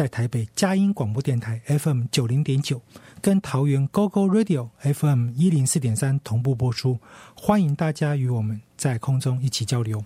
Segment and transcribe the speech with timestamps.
[0.00, 2.80] 在台北佳音广播电台 FM 九零点九，
[3.20, 6.98] 跟桃园 GoGo Radio FM 一零四点三同步播出。
[7.36, 10.02] 欢迎大家与我们在空中一起交流。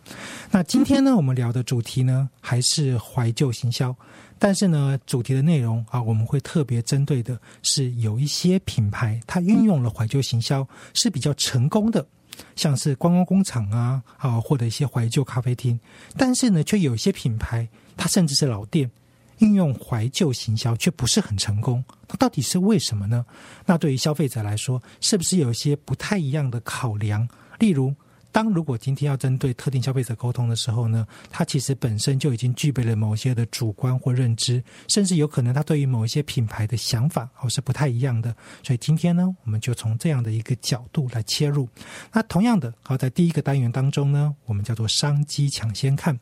[0.51, 3.95] 那今天呢，我们聊的主题呢，还是怀旧行销，
[4.37, 12.05] 但是呢，主题的内容啊，我们会特别针对的是有一些品牌，它运用了怀旧行销是比较成功的。
[12.57, 15.79] 像是观光工厂啊，啊，或者一些怀旧咖啡厅，
[16.17, 18.91] 但是呢，却有一些品牌，它甚至是老店，
[19.39, 21.85] 运用怀旧行销却不是很成功。
[22.09, 23.25] 那到底是为什么呢？
[23.67, 27.29] 那对于消费者来说，是不是有一些不太一样的考量？
[27.59, 27.95] 例如，
[28.31, 38.35] 当如果今天要针对特定消费者沟通的时候呢，他其实本身就已经具备了某些的主观或认知，甚至有可能他对于某一些品牌的想法哦是不太一样的。
[38.65, 41.69] 所以今天呢，我们就从这样的一个角度来切入。
[42.13, 46.19] 那同样的，好在第一个单元当中呢，我们叫做商机抢先看。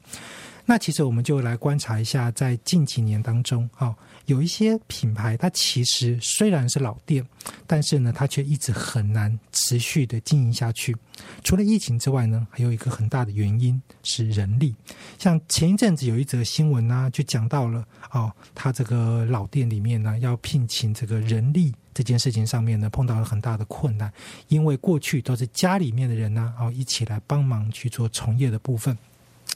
[0.64, 3.94] 那其实我们就来观察一下，在近几年当中，啊，
[4.26, 7.26] 有一些品牌，它其实虽然是老店，
[7.66, 10.96] 但是呢，它却一直很难持续的经营下去。
[11.42, 14.74] 除了疫情之外呢，还有一个很大的原因是人力。
[15.18, 24.10] 像前一阵子有一则新闻呢，就讲到了，哦，他这个老店里面呢，要聘请这个人力这件事情上面呢，碰到了很大的困难，
[24.46, 28.96] 因为过去都是家里面的人呢，哦，一起来帮忙去做从业的部分。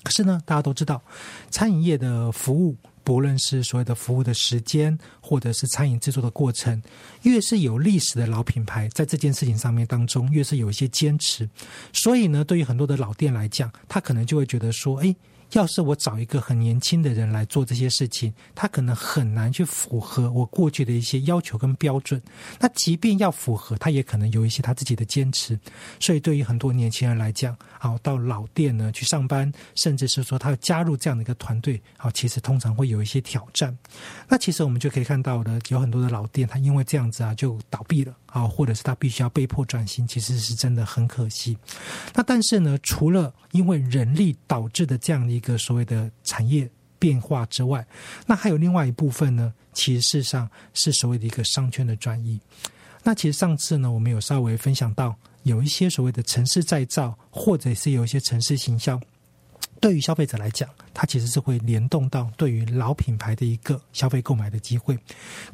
[0.06, 1.02] 可是呢，大家都知道，
[1.50, 6.80] 餐饮业的服务，不论是所谓的服务的时间，或者是餐饮制作的过程，
[7.22, 11.50] 越是有历史的老品牌，在这件事情上面当中，越是有一些坚持。
[11.92, 15.12] 所以呢，对于很多的老店来讲，他可能就会觉得说，哎。
[15.52, 22.20] 要是我找一个很年轻的人来做这些事情，他可能很难去符合我过去的一些要求跟标准。
[22.58, 25.58] 那即便要符合，他也可能有一些他自己的坚持。
[26.00, 33.76] 所以，对于很多年轻人来讲，啊，到老店呢去上班，甚至是说他要加入这样的一个团队，啊，其实通常会有一些挑战。
[34.28, 38.14] 那其实我们就可以看到的，有很多的老店，他因为这样子啊，就倒闭了。
[38.26, 41.56] 啊，或者是他必须要被迫转型，其实是真的很可惜。
[42.12, 47.86] 那但是呢，除了因为人力导致的这样的一个所谓的产业变化之外，
[48.26, 52.40] 那还有另外一部分呢，其实事实上是所谓的一个商圈的转移。
[53.02, 59.00] 那其实上次呢，我们有稍微分享到，有一些所谓的城市再造，或者是有一些城市行销，
[59.80, 64.98] 对于消费者来讲，它其实是会联动到对于老品牌的一个消费购买的机会。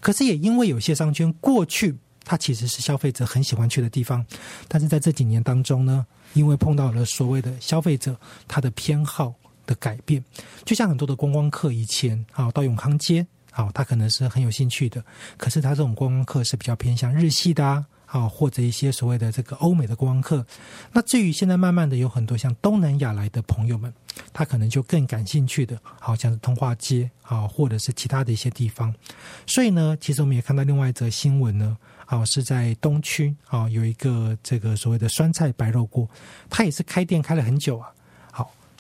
[0.01, 1.95] 可是也因为有些商圈过去。
[2.25, 4.25] 它其实是消费者很喜欢去的地方，
[4.69, 8.17] 但是在这几年当中呢，因为碰到了所谓的消费者
[8.47, 9.35] 他的偏好
[9.67, 10.23] 的改变，
[10.65, 15.05] 就像很多的观光客以前啊到永康街啊，他可能是很有兴趣的，
[15.37, 20.47] 可是他这种观光客是比较偏向日系的啊，啊或者一些所谓的这个欧美的观光客。
[20.93, 23.93] 那至于现在慢慢的有很多像东南亚来的朋友们，
[24.33, 28.95] 他可能就更感兴趣的，好像是通化街啊，或者是其他的一些地方。
[29.47, 31.77] 所以呢，其实我们也看到另外一则新闻呢。
[32.07, 36.07] 啊，是在东区啊，有一个这个所谓的酸菜白肉锅，
[36.51, 37.89] 它也是开店开了很久啊。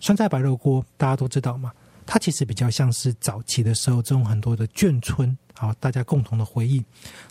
[0.03, 1.73] 酸菜白肉锅大家都知道嘛，
[2.05, 6.85] 它其实比较像是早期的时候这种很多的眷村，好，大家共同的回忆，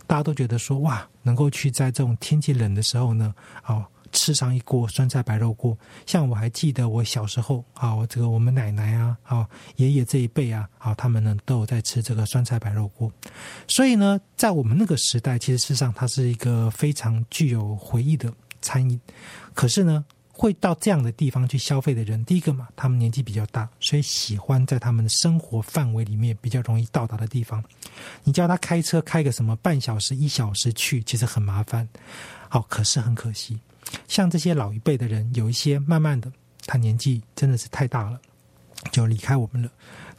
[0.07, 3.35] 大家都觉得说哇，能够去在这种天气冷的时候呢，
[3.67, 3.85] 哦。
[4.13, 13.09] 吃上一锅酸菜白肉锅，像我还记得我小时候啊，我这个我们奶奶啊，啊爷爷这一辈啊，啊他们呢都有在吃这个酸菜白肉锅，
[13.69, 18.29] 所以呢，在我们那个时代，其实事实上它是一个非常具有回忆的
[18.61, 18.99] 餐饮。
[19.53, 20.03] 可是呢，
[20.41, 27.63] 会到这样的地方去消费的人，第一个嘛，他们年纪比较大，所以喜欢在他们的生活范围里面比较容易到达的地方。
[28.23, 31.87] 你叫他开车开个什么半小时一小时去，其实很麻烦。
[32.49, 33.59] 好，可是很可惜，
[34.07, 36.33] 像这些老一辈的人，有一些慢慢的，
[36.65, 38.19] 他年纪真的是太大了，
[38.91, 39.69] 就离开我们了。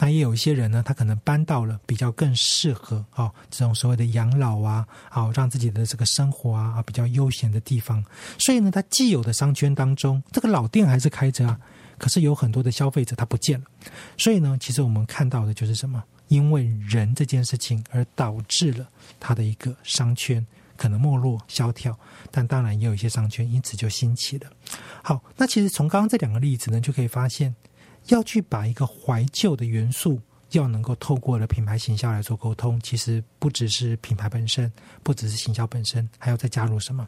[0.02, 8.04] 那也有一些人呢，他可能搬到了比较更适合哦这种所谓的养老啊，好让自己的这个生活啊啊比较悠闲的地方。
[8.36, 11.56] 所以呢，他既有的商圈当中，这个老店还是开着啊，
[11.98, 13.66] 可是有很多的消费者他不见了。
[14.18, 16.02] 所以呢，其实我们看到的就是什么？
[16.26, 18.84] 因为人这件事情而导致了
[19.20, 20.44] 他的一个商圈
[20.76, 21.96] 可能没落萧条，
[22.32, 24.50] 但当然也有一些商圈因此就兴起了。
[25.00, 27.54] 好，那其实从刚刚这两个例子呢，就可以发现。
[28.08, 30.20] 要去把一个怀旧的元素，
[30.50, 34.70] 要能够透过了品牌行销来做沟通，其实不只是品牌本身，
[35.02, 37.06] 不只是行销本身，还要再加入什么？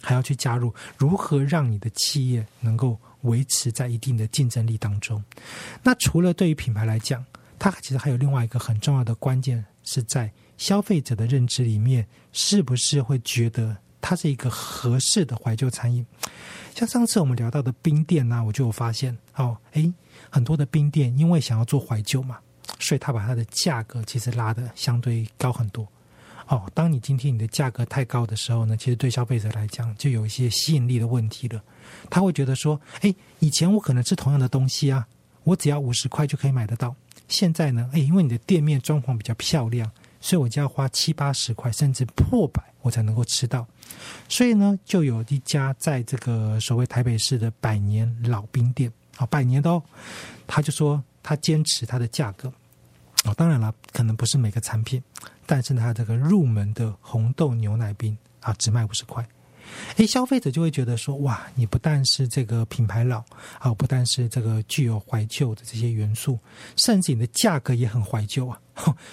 [0.00, 5.22] 还要去加入如何让你的企业能够维持在一定的竞争力当中。
[5.82, 7.24] 那除了对于品牌来讲，
[7.58, 16.04] 它其实还有另外一个很重要的关键，是在消费者的认知里面，是不是会觉得它是一个合适的怀旧餐饮？
[16.74, 19.92] 像上次我们聊到的冰店呢，我就有发现，哦，诶。
[20.36, 22.36] 很多的冰店因为想要做怀旧嘛，
[22.78, 25.88] 所以他把它的价格其实拉的相对高很多。
[26.46, 31.64] 哦，当你今天你的价格太高的时候呢，其实对消费者来讲就有一些吸引力的问题了。
[32.10, 35.06] 他会觉得说，哎，以前我可能吃同样的东西啊，
[35.44, 36.94] 我只要五十块就可以买得到。
[37.28, 39.90] 现在呢，哎，因为你的店面装潢比较漂亮，
[40.20, 43.66] 所以我就要花七八十块，甚至破百，我才能够吃到。
[44.28, 48.92] 所以呢，就有一家在这个所谓台北市的百年老冰店。
[49.16, 49.82] 啊，百年的哦，
[50.46, 52.52] 他就说他坚持他的价格。
[53.24, 55.02] 哦，当然了，可能不是每个产品，
[55.46, 59.26] 但是他这个入门的红豆牛奶冰啊，只卖五十块。
[59.96, 63.24] 诶，消费者就会觉得说，哇，你不但是这个品牌老，
[63.58, 66.38] 啊，不但是这个具有怀旧的这些元素，
[66.76, 68.60] 甚至你的价格也很怀旧啊。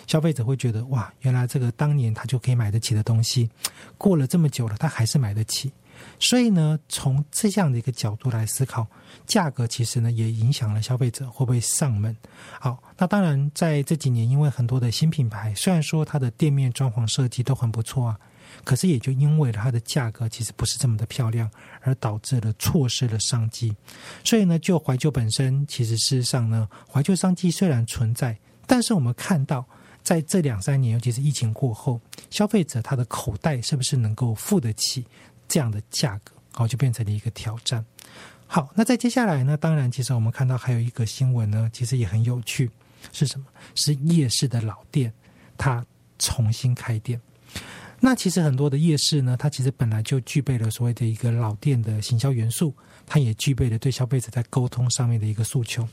[0.06, 3.49] 消费者会觉得，哇，原来这个当年他就可以买得起的东西，
[3.97, 5.71] 过了这么久了，他还是买得起。
[6.19, 8.88] 所以呢，从这样的一个角度来思考，
[9.25, 12.16] 价格其实呢也影响了消费者会不会上门。
[12.60, 18.19] 好，那当然在这几年，因为很多的新品牌，虽然说它的店面装潢设计都很不错啊，
[18.63, 21.50] 可是也就因为它的价格其实不是这么的漂亮，
[21.81, 23.75] 而导致了错失了商机。
[24.24, 29.66] 所以呢，就怀旧本身，其实事实上呢，怀旧商机虽然存在，但是我们看到
[30.01, 32.00] 在这两三年，尤其是疫情过后，
[32.30, 35.06] 消费者他的口袋是不是能够付得起？
[35.53, 37.85] 这样的价格，好就变成了一个挑战。
[38.47, 39.55] 好，那在接下来呢？
[39.55, 42.71] 当然，其实我们看到还有一个新闻呢，其实也很有趣，
[43.11, 43.45] 是什么？
[43.75, 45.13] 是夜市的老店，
[45.55, 45.85] 它
[46.17, 47.21] 重新开店。
[48.00, 52.73] 那其实很多的夜市呢，它其实本来就具备了所谓的一个老店的行销元素，
[53.06, 55.88] 它也具备了对消费者在沟通上面的一个诉求。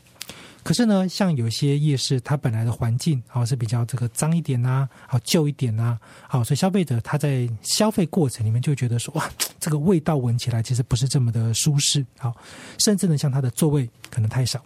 [0.62, 5.98] 可是呢，像有些夜市，它本来的环境好是比较这个脏一点呐，好旧一点呐，
[6.28, 9.28] 好，所以消费者他在消费过程里面就觉得说，哇，
[9.58, 12.36] 这个味道闻起来其实不是这么的舒适，好，
[12.78, 14.62] 甚至呢，像它的座位可能太少。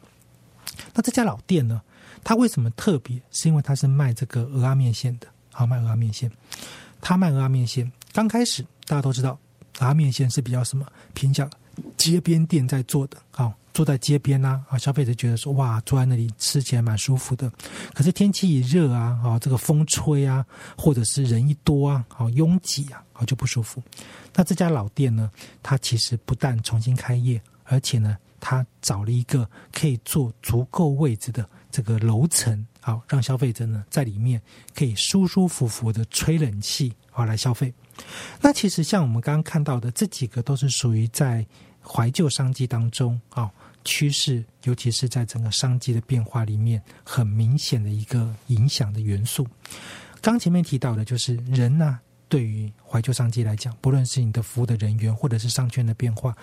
[0.93, 1.81] 那这家老店呢，
[2.25, 3.21] 它为什么特别？
[3.31, 6.31] 是因为它是卖这个鹅阿面线的，好，卖鹅阿面线。
[7.01, 9.39] 它卖鹅阿面线，刚开始大家都知道，
[9.79, 11.49] 鹅阿面线是比较什么偏向
[11.97, 13.55] 街边店在做的，好。
[13.75, 17.53] 坐在街边呐，啊，消费者觉得说哇，坐在那里吃起来蛮舒服的。
[17.93, 20.47] 可是天气一热啊，啊，这个风吹啊，
[20.79, 23.83] 或者是人一多啊，好拥挤啊，好就不舒服。
[24.33, 25.29] 那这家老店呢，
[25.61, 34.41] 它其实不但重新开业，而且呢，它找了一个可以坐足够位置的这个楼层，好让消费者呢在里面
[34.73, 37.75] 可以舒舒服服的吹冷气，好来消费。
[38.41, 41.45] 那其实像我们刚刚看到的这几个，都是属于在
[41.83, 43.51] 怀旧商机当中啊。
[43.85, 49.47] 趋势，尤其是在整个商机的变化里面，很明显的一个影响的元素。
[50.21, 56.35] 刚前面提到的，就是人呢，对于怀旧商机来讲，不论是你的服务的人员，或者是商圈的变化，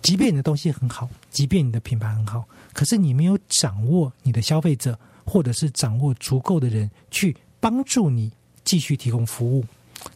[0.00, 8.32] 即便你的东西很好，即便你的品牌很好，可是你没有掌握你的消费者，或者是掌握足够的人去帮助你
[8.64, 9.64] 继续提供服务，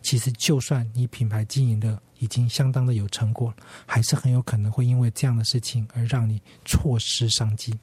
[0.02, 2.00] 其实就算你品牌经营的。
[2.18, 7.74] 已经相当的有成果了，还是很有可能会因为这样的事情而让你错失商机。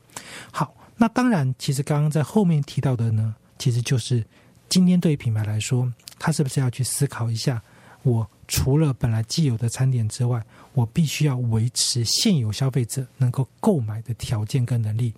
[0.51, 4.25] 好，那当然，其实刚刚在后面提到的呢，其实就是
[4.69, 7.61] 今天对于品牌来说，它是不是要去思考一下，
[8.03, 15.13] 我除了本来既有的餐点之外，我必须要维持现有消费者能够购买的条件跟能力。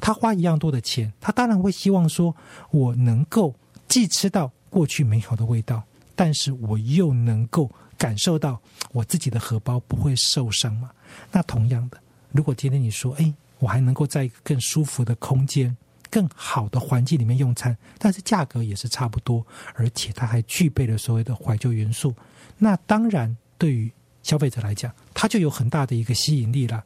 [0.00, 2.34] 他花一样多的钱，他当然会希望说
[2.70, 3.54] 我能够
[3.88, 5.82] 既吃到过去美好的味道，
[6.14, 7.70] 但是我又能够。
[8.00, 8.58] 感受到
[8.92, 10.90] 我自己的荷包不会受伤嘛？
[11.30, 12.00] 那同样的，
[12.32, 15.76] 如果今天你说，哎，我还能够在一个更舒服的空间、
[16.08, 22.14] 更好的环境里面用餐，但是价格也是差不多，而且它还具备了所谓的怀旧元素，
[22.56, 23.92] 那当然对于
[24.22, 26.82] 消费者来讲，它就有很大的一个吸引力了。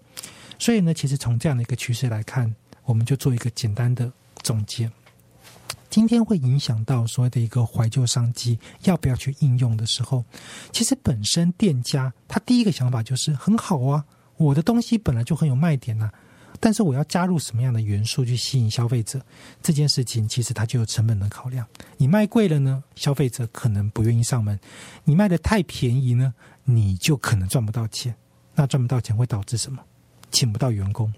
[0.58, 2.52] 所以呢，其实从这样的一个趋势来看，
[2.84, 4.90] 我们就做一个简单的总结。
[5.90, 10.24] 今天会影响到所谓的一个怀旧商机要不要去应用的时候，
[10.72, 14.04] 其实本身店家他第一个想法就是很好啊，
[14.36, 16.10] 我的东西本来就很有卖点呐，
[16.60, 19.20] 但是我要加入什么样的元素去吸引消费者，
[19.62, 21.66] 这件事情其实它就有成本的考量。
[21.96, 24.56] 你卖贵了呢，消费者可能不愿意上门；
[25.04, 28.14] 你卖的太便宜呢，你就可能赚不到钱。
[28.54, 29.82] 那赚不到钱会导致什么？
[30.30, 31.12] 请不到员工。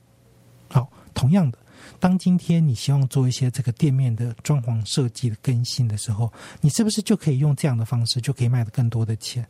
[0.68, 1.58] 好，同样的。
[1.98, 9.46] 当今天你希望做一些这个店面的装潢设计的更新的时候，你是不是就可以用这样的方式就可以卖的更多的钱？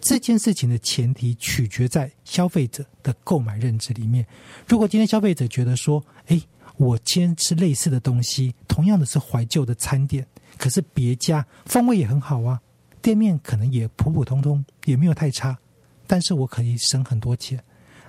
[0.00, 4.26] 这件事情的前提取决在消费者的购买认知里面。
[4.66, 6.40] 如果今天消费者觉得说，哎，
[6.76, 12.58] 我今天吃类似的东西，同样的是怀旧的餐点，可是别家风味也很好啊，
[13.02, 15.58] 店面可能也普普通通，也没有太差，
[16.06, 17.62] 但是我可以省很多钱。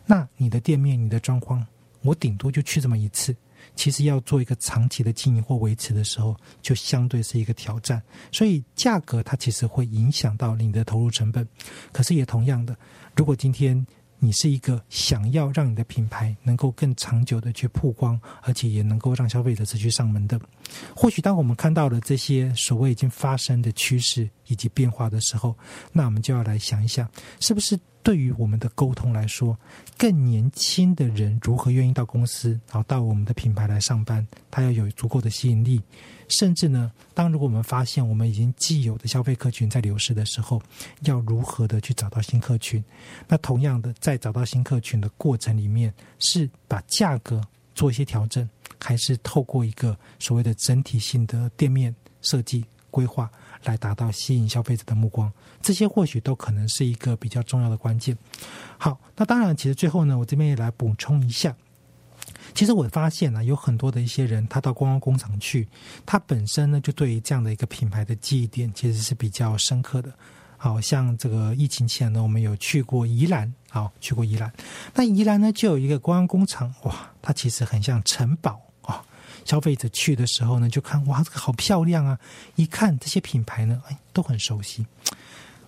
[0.06, 1.62] 那你的店面、你的装潢，
[2.04, 3.36] 我顶多就去这么一次。
[3.82, 8.00] 其实要做一个长期的经营或维持的时候，就相对是一个挑战。
[8.32, 11.48] 所以价格它其实会影响到你的投入成本。
[11.92, 12.78] 可是也同样的，
[13.16, 13.84] 如果今天
[14.24, 20.40] 你是一个想要让你的品牌能够更长久的去曝光，而且也能够让消费者持续上门的，
[20.96, 25.58] 或许当我们看到了这些所谓已经发生的趋势以及变化的时候，
[25.92, 27.10] 那我们就要来想一想，
[27.40, 27.80] 是不是？
[28.04, 29.56] 对于我们的沟通来说，
[29.96, 34.26] 更年轻的人如何愿意到公司，然后到我们的品牌来上班？
[34.50, 35.80] 他要有足够的吸引力。
[36.32, 40.62] 甚至呢，当如果我们发现我们已经既有的消费客群在流失的时候，
[41.02, 42.84] 要如何的去找到新客群？
[43.28, 47.42] 那同样的，在找到新客群的过程里面，是把价格
[47.76, 53.30] 做一些调整，还是透过一个所谓的整体性的店面设计规划？
[53.64, 58.18] 来达到吸引消费者的目光，这些或许都可能是一个比较重要的关键。
[58.76, 61.56] 好，那当然，其实最后呢，我这边也来补充一下。
[62.54, 65.68] 其实我发现呢，有很多的一些人，他到观光工厂去，
[66.06, 70.12] 他本身呢，就对于这样的一个品牌的记忆点，其实是比较深刻的。
[70.58, 74.54] 好像这个疫情前呢，我们有去过宜兰，好，去过宜兰。
[74.94, 79.04] 那宜兰呢，就有一个观光工厂，哇，它其实很像城堡啊。
[79.44, 82.20] 消费者去的时候呢，就看哇，这个好漂亮啊！
[82.58, 84.86] 一看这些品牌呢，哎，都很熟悉。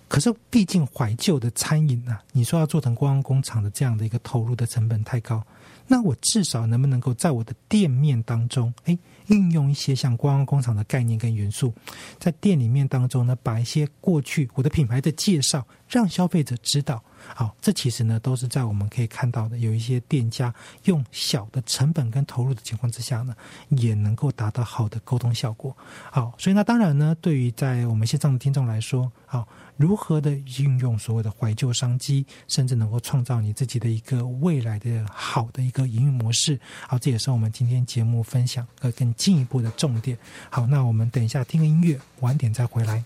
[0.06, 5.44] 可是毕竟怀旧的餐饮啊，你说要做成观光工厂的这样的一个投入的成本太高，
[5.86, 11.72] 那我至少能不能够在我的店面当中，哎，运用一些像观光工厂的概念跟元素，
[12.18, 17.02] 在店里面当中呢，把一些过去我的品牌的介绍，让消费者知道。
[17.34, 20.52] 好，这其实呢都是在我们可以看到的，有一些店家
[20.84, 23.34] 用小的成本跟投入的情况之下呢，
[23.68, 25.76] 也能够达到好的沟通效果。
[26.10, 36.58] 好，所以那当然呢，对于在我们线上的听众来说，好，如何的运用所谓的怀旧商机，甚至能够创造你自己的一个未来的好的一个营运模式。
[36.88, 40.16] 好，这也是我们今天节目分享呃更进一步的重点。
[40.50, 43.02] 好，那我们等一下听个音乐，晚点再回来。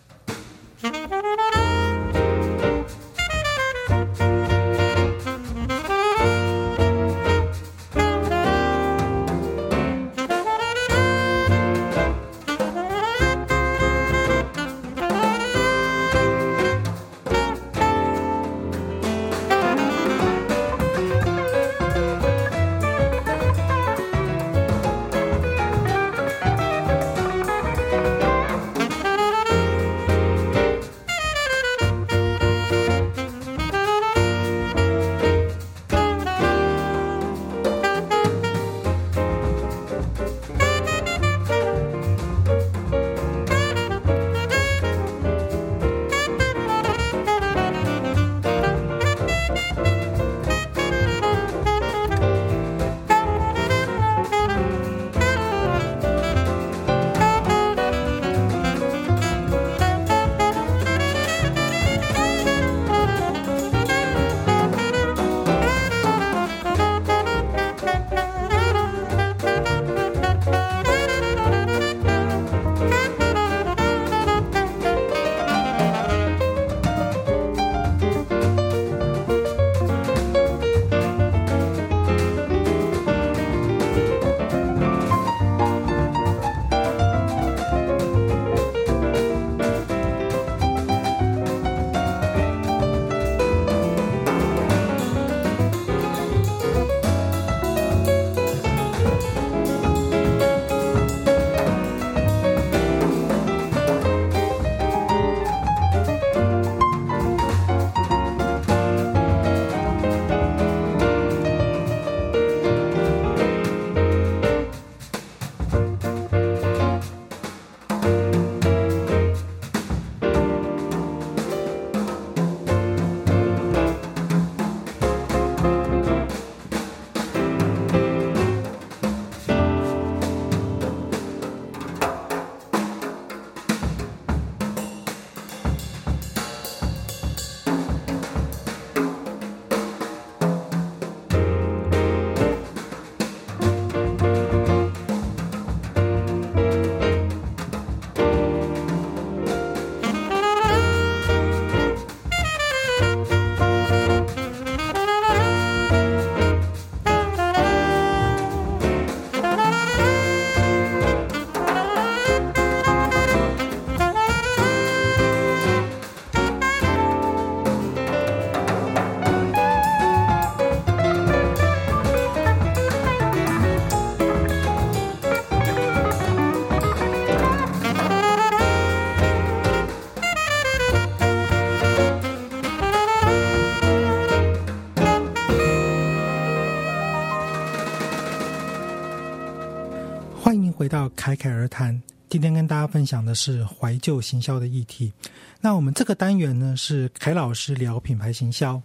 [191.19, 192.01] 侃侃而谈。
[192.29, 195.13] 今天跟大家分享的是怀旧行销的议题。
[195.61, 198.81] 那我们这个单元呢是凯老师聊品牌行销。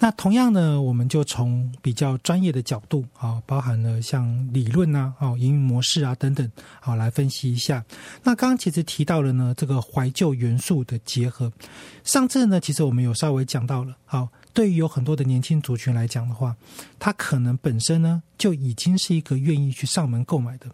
[0.00, 7.84] 那同样呢，我们就从比较专业的角度啊，包含了像理论呐、哦营运模式啊等等，好来分析一下。
[8.24, 11.52] 那刚刚其实提到了呢，这个怀旧元素的结合。
[12.02, 16.56] 上次呢，其实我们有稍微讲到了，好，对于有很多的年轻族群来讲的话，
[16.98, 20.66] 他可能本身呢就已经是一个愿意去上门购买的。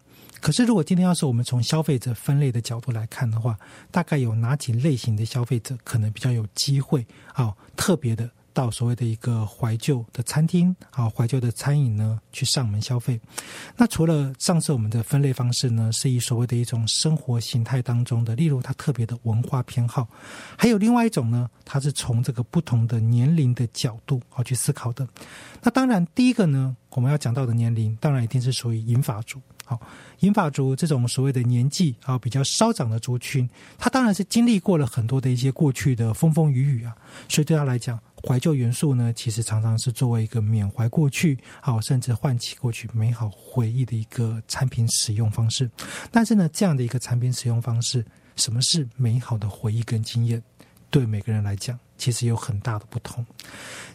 [0.45, 3.59] 可是，如果今天要是我们从消费者分类的角度来看的话，
[3.91, 7.55] 大概有哪几类型的消费者可能比较有机会啊？
[7.77, 13.19] 特别的到所谓的一个怀旧的餐厅啊，怀旧的餐饮呢，去上门消费。
[13.75, 20.07] 那除了上次我们的分类方式呢，是以所谓的一种生活形态当中的，例如他特别的文化偏好，
[20.59, 25.09] 还有另外一种呢，它是从这个不同的年龄的角度啊去思考的。
[25.63, 29.41] 那当然，第一个呢，我们要讲到的年龄，当然一定是属于银发族。
[29.67, 29.81] 好，
[30.21, 33.49] 银发族这种所谓的年纪啊比较稍长的族群，
[33.79, 36.95] 他当然是经历过了很多的一些过去的风风雨雨啊，
[37.31, 45.71] 所以对他来讲，怀旧元素呢，其实常常是作为一个缅怀过去，好，甚至唤起过去美好回忆的一个产品使用方式。
[46.11, 48.05] 但是呢，这样的一个产品使用方式，
[48.37, 50.43] 什么是美好的回忆跟经验，
[50.91, 53.25] 对每个人来讲，其实有很大的不同。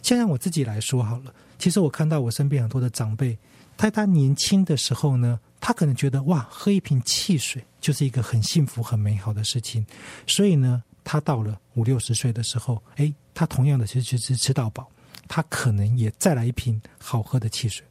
[0.02, 3.38] 先让我自己来说好了，其实我看到我身边很多的长辈，
[3.76, 5.38] 在他年轻的时候呢。
[5.60, 9.84] 他可能觉得哇，喝一瓶汽水就是一个很幸福、很美好的事情，
[10.26, 14.90] 所以呢，他到了五六十岁的时候，哎，他同样的其实是吃到饱，
[15.28, 17.84] 他可能也再来一瓶好喝的汽水。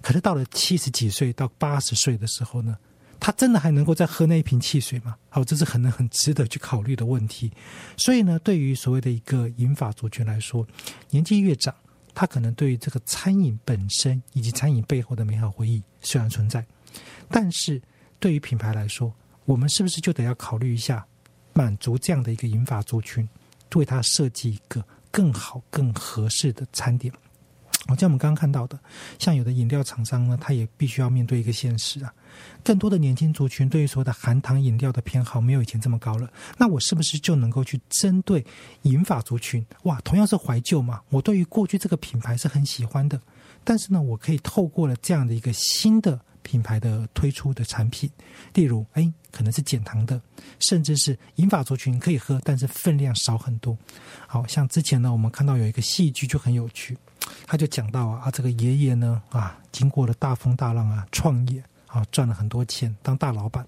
[0.00, 2.78] 可是到了七十几岁到八十岁的时候呢，
[3.18, 5.16] 他真的还能够再喝那一瓶汽水吗？
[5.28, 7.52] 好，这是可能很值得去考虑的问题。
[7.96, 10.66] 所以呢，对于所谓的一个饮法族群来说，
[11.10, 11.74] 年纪越长，
[12.14, 16.64] 他可能对于这个餐饮本身以及餐饮背后的美好回忆虽然存在。
[17.28, 17.80] 但是，
[18.18, 19.12] 对于品牌来说，
[19.44, 21.04] 我们是不是就得要考虑一下，
[21.52, 23.28] 满足这样的一个引法族群，
[23.74, 27.12] 为他设计一个更好、更合适的餐点？
[27.86, 28.78] 好像我们刚刚看到的，
[29.18, 32.12] 像有的饮料厂商呢，他也必须要面对一个现实啊，
[32.62, 36.30] 更多的年轻族群对于所谓的含糖饮料的偏好没有以前这么高了。
[36.56, 38.44] 那我是不是就能够去针对
[38.82, 39.64] 饮法族群？
[39.84, 43.20] 哇，同样是怀旧嘛，我对于过去这个品牌是很喜欢的，
[43.64, 46.20] 但是呢，我可以透过了这样的一个新的。
[46.42, 48.10] 品牌的推出的产品，
[48.54, 50.20] 例如，哎，可能是减糖的，
[50.58, 53.76] 甚至是银发族群可以喝，但是分量少很多。
[54.26, 56.96] 好像之前呢，我们看到有一个戏剧就很有趣，
[57.46, 63.66] 他就讲到啊，这个爷爷呢，啊，经过了大风大浪啊，创业啊，赚了很多钱，当大老板。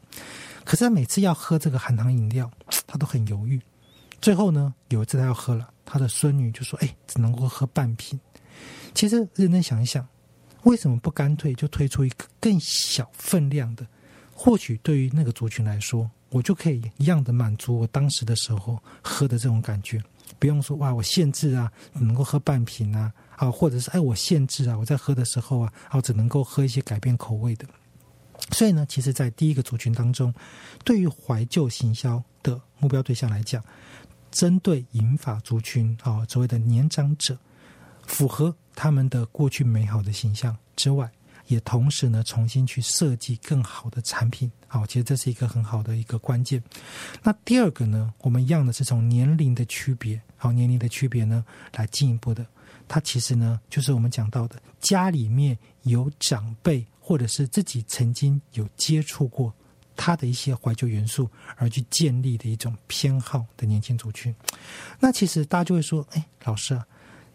[0.65, 2.51] 可是他每次要喝这个含糖饮料，
[2.87, 3.61] 他都很犹豫。
[4.21, 8.19] 最后呢，有一次他要喝了，他的孙女就说：“哎，只能够喝半瓶。”
[8.95, 10.07] 其实认真想一想。
[10.65, 13.87] 为什么不干脆就推出一个更小分量的？
[14.35, 20.03] 或许对于那个族群来说，我就可以一样的满足我当时的时候喝的这种感觉，
[20.39, 27.67] 不用说哇，我限制啊，能够喝半瓶啊，啊，或者是哎，我限制啊，我在喝的时候啊，啊，只能够喝一些改变口味的。
[28.51, 30.35] 所以呢，其实，在第一个族群当中，
[30.85, 33.63] 对于怀旧行销的目标对象来讲，
[34.33, 37.39] 针对银发族群啊，所谓的年长者，
[38.13, 38.55] 符合。
[38.75, 41.13] 他们的过去美好的形象之外，
[41.47, 44.51] 也同时呢重新去设计更好的产品。
[44.67, 46.61] 好，其实这是一个很好的一个关键。
[47.23, 51.45] 那第二个呢，我们一样的是从年龄的区别，好年龄的区别呢
[51.75, 52.47] 来进一步的。
[52.89, 59.53] 它其实呢就是我们讲到的，家里面有长辈或者是自己曾经有接触过
[59.95, 64.35] 他的一些怀旧元素而去建立的一种偏好的年轻族群。
[64.99, 66.87] 那其实大家就会说，哎，老师啊。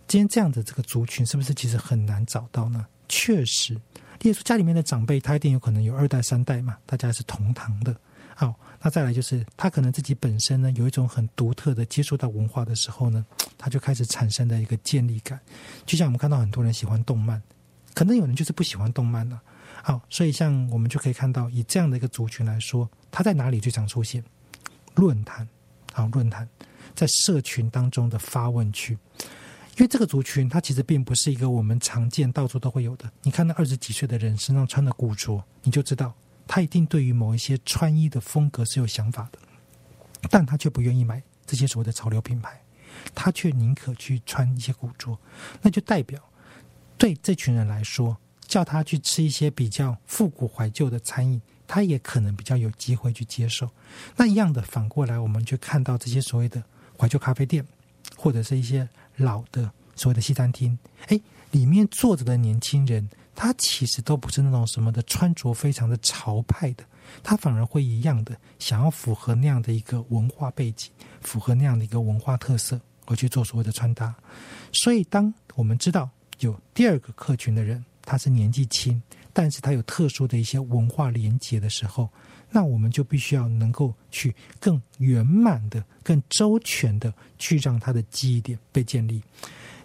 [0.08, 2.88] 今天这样的这个族群是不是其实很难找到呢？
[3.10, 3.74] 确实，
[4.22, 7.93] 例如家里面的长辈，他一定有可能有二代三代嘛，大家是同堂的。
[8.34, 13.26] 好，那再来就是他可能自己本身呢有一种很独特的接触到文化的时候呢，
[13.58, 15.38] 他就开始产生的一个建立感。
[15.86, 17.41] 就像我们看到很多人喜欢动漫，
[17.93, 19.41] 可能有人就是不喜欢动漫了。
[19.84, 24.24] 好，所以像我们就可以看到，以这样的一个族群来说，他在哪里最常出现？
[24.96, 25.46] 论坛，
[25.91, 26.48] 好，论坛
[26.96, 28.98] 在社群当中的发问区。
[29.78, 33.12] 因为这个族群，它其实并不是一个我们常见、到处都会有的。
[33.22, 36.16] 你看那二十几岁的人身上穿的古着，你就知道
[36.48, 39.38] 他一定对于某一些穿衣的风格是有想法的，
[40.32, 42.60] 但他却不愿意买这些所谓的潮流品牌，
[43.13, 45.16] 他却宁可去穿一些古着。
[45.62, 46.20] 那就代表
[46.98, 53.70] 对这群人来说，叫他去吃一些比较复古怀旧的餐饮，他也可能比较有机会去接受。
[54.16, 56.63] 那一样的，反过来，我们就看到这些所谓的
[56.98, 57.63] 怀旧咖啡店，
[58.16, 58.90] 或者是一些。
[59.17, 60.77] 老的所谓的西餐厅，
[61.08, 61.19] 哎，
[61.51, 66.86] 里面坐着的年轻人，他其实都不是那种什么的穿着非常的潮派的，
[67.21, 74.15] 他反而会一样的想要符合那样的一个文化背景，符合那样的一个文化特色而去做所谓的穿搭。
[74.71, 79.01] 所以，当我们知道有第二个客群的人，他是年纪轻，
[79.38, 82.10] 但是它有特殊的一些文化连结的时候，
[82.50, 89.21] 那我们就必须要能够去更圆满的、更周全的去让它的记忆点被建立。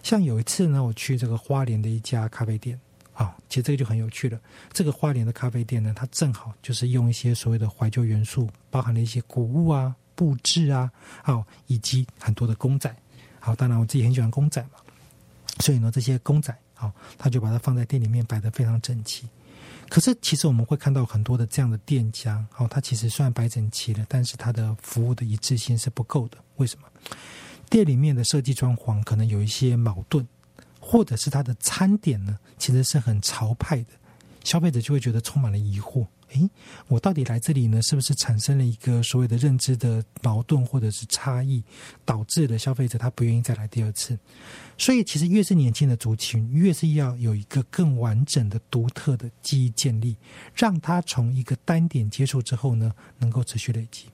[0.01, 2.79] 像有一次呢，我去这个花莲的一家咖啡店。
[3.13, 4.41] 啊，其实这个就很有趣了。
[4.71, 12.91] 这个花莲的咖啡店呢，它正好就是用一些所谓的怀旧元素，包含了一些古物啊、布置啊，好，以及很多的公仔。
[13.39, 14.79] 好，当然我自己很喜欢公仔嘛，
[15.59, 19.27] 所以呢，这些公仔，好，他就把它放在店里面摆得非常整齐。
[19.93, 26.37] 可是，其实我们会看到很多的这样的店家，好，它其实虽然摆整齐了，但是它的服务的一致性是不够的。
[26.55, 26.87] 为什么？
[27.69, 30.27] 店里面的设计装潢可能有一些矛盾。
[30.79, 33.91] 或者是它的餐点呢，其实是很潮派的，
[34.43, 36.05] 消费者就会觉得充满了疑惑。
[36.33, 36.49] 诶，
[36.87, 41.63] 我到底来这里呢，是不是产生了一个所谓的认知的矛盾或者是差异，
[42.05, 44.17] 导致了消费者他不愿意再来第二次？
[44.77, 50.15] 所以，其实越是年轻的族群，越是要有一个更完整的、独特的记忆建立，
[50.55, 54.07] 让他从一个单点接触之后呢，能够持续累积。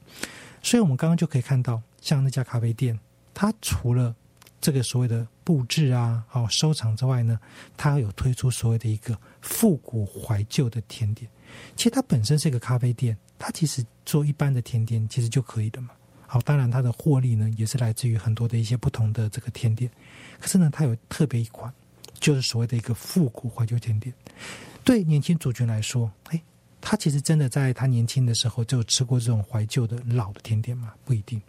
[0.62, 3.00] 所以我们刚刚就可以看到，像那家咖啡店，
[3.34, 4.14] 它除了
[4.60, 7.40] 这个所谓的布置啊，哦，收藏之外呢，
[7.78, 11.32] 它有推出所谓的一个复古怀旧的甜点。
[11.76, 15.90] 其实它本身是一个咖啡店，它其实做一般的甜点其实就可以的嘛。
[16.26, 19.90] 好，当然它的获利呢也是来自于很多的一些不同的这个甜点。
[20.40, 21.74] 可是呢，它有特别一款，
[22.20, 24.14] 就是所谓的一个复古怀旧甜点。
[24.84, 26.42] 对年轻族群来说，哎，
[26.82, 30.94] 他其实真的在他年轻的时候就吃过这种怀旧的老的甜点吗？
[31.04, 31.42] 不一定。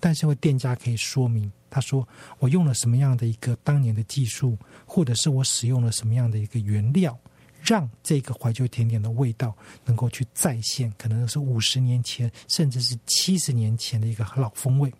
[0.00, 1.50] 但是因，为店家可以说明。
[1.74, 2.06] 他说
[2.38, 7.18] ：“我用了什么样的一个当年的技术，或者是我使用了什么样的一个原料，
[7.62, 10.92] 让这个怀旧甜点的味道能够去再现？
[10.98, 14.92] 可能是五十年前，甚至是七十年前的一个老风味。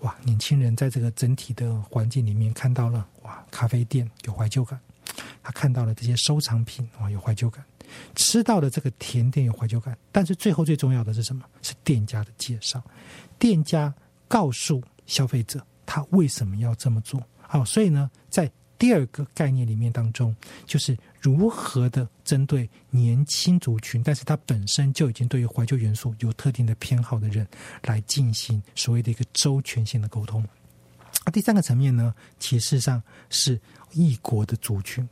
[0.00, 0.14] 哇！
[0.24, 4.78] 年轻人在这个整体的环境里面看到了哇，咖啡店有怀旧感，
[5.42, 7.64] 他看到了这些收藏品哇，有怀旧感，
[8.14, 9.96] 吃到了这个甜点有怀旧感。
[10.12, 11.44] 但是最后最重要的是什么？
[11.62, 12.82] 是店家的介绍，
[13.38, 13.92] 店家
[14.26, 17.18] 告诉消费者。”他为什么要这么做？
[17.40, 27.46] 好，所以呢，在第二个概念里面当中，就是如何的针对年轻族群，但是他本身就已经对于怀旧元素有特定的偏好的人，
[27.82, 30.42] 来进行所谓的一个周全性的沟通。
[31.24, 33.60] 啊，第三个层面呢，其实上是
[33.92, 35.06] 异国的族群。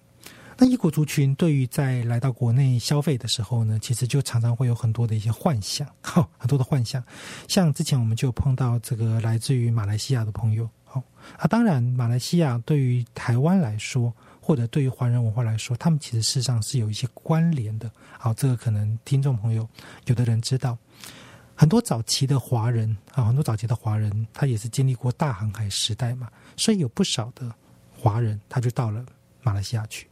[0.58, 7.04] 那异国族群对于在来到国内消费的时候呢，其实就常常会有很多的一些幻想，哈，很多的幻想。
[7.46, 10.66] 像之前我们就碰到这个来自于马来西亚的朋友，
[11.38, 17.90] 啊，当然马来西亚对于台湾来说，或者对于华人文化来说，他们其实事实上是有一些关联的。
[18.18, 19.68] 好，这个可能听众朋友
[20.06, 20.76] 有的人知道，
[21.54, 27.52] 很多早期的华人啊，很多早期的华人，他也是经历过大航海时代嘛，所以有不少的
[27.98, 29.04] 华人他就到了
[29.42, 30.08] 马来西亚去。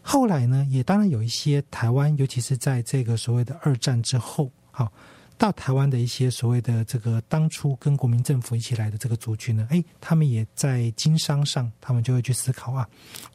[0.00, 4.90] 后来呢，也当然有一些台湾，尤其是在这个所谓的二战之后，好
[5.38, 12.86] 到台湾的一些所谓的这个当初跟国民政府一起来的这个族群呢，哎，他们也在经商上，他们就会去思考啊，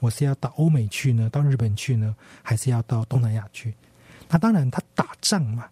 [0.02, 3.74] 我是要到欧美去呢，到日本去呢，还是要到东南亚去？
[4.30, 5.66] 那当然，他打仗嘛，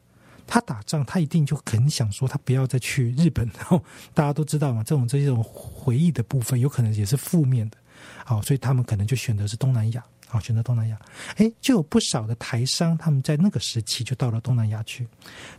[0.48, 3.46] 他打仗，他一定就很想说，他不要再去日本。
[3.58, 7.78] 然 后大家都知道嘛，这种这种回忆的部分，有可能也是负面的，
[8.24, 10.04] 好，所以他们可能就选择是东南亚。
[10.32, 10.98] 好，选择东南亚，
[11.36, 15.06] 哎，就有不少的台商，他们在那个时期就到了东南亚去，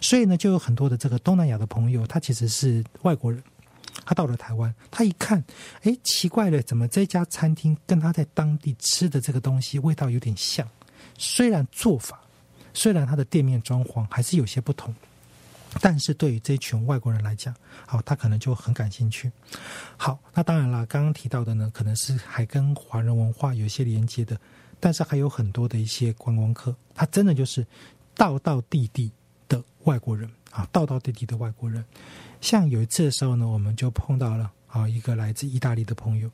[0.01, 3.43] 所以呢，就有很多的这个东南亚的朋友，他其实是外国人，
[4.07, 5.45] 他到了台湾，他一看，
[5.83, 10.67] 哎，奇怪了，怎么这家餐厅跟他在当地吃的这个东西味道有点像？
[11.19, 12.23] 虽然做法，
[12.73, 14.95] 虽然他的店面装潢还是有些不同。
[15.81, 17.55] 但是对于这群外国人来讲，
[17.87, 19.33] 好，他可能就很感兴趣。
[19.97, 24.39] 好，那当然了，刚刚提到的呢，可能是还跟华人文化有一些连接的，
[24.83, 27.65] 但是还有很多的一些观光客，他真的就是
[28.17, 29.13] 道道地地
[29.49, 31.85] 的外国人啊，道道地地的外国人。
[32.41, 34.51] 像有一次的时候呢，我们就碰到了。
[34.73, 36.31] 啊，一个来自意大利的朋友，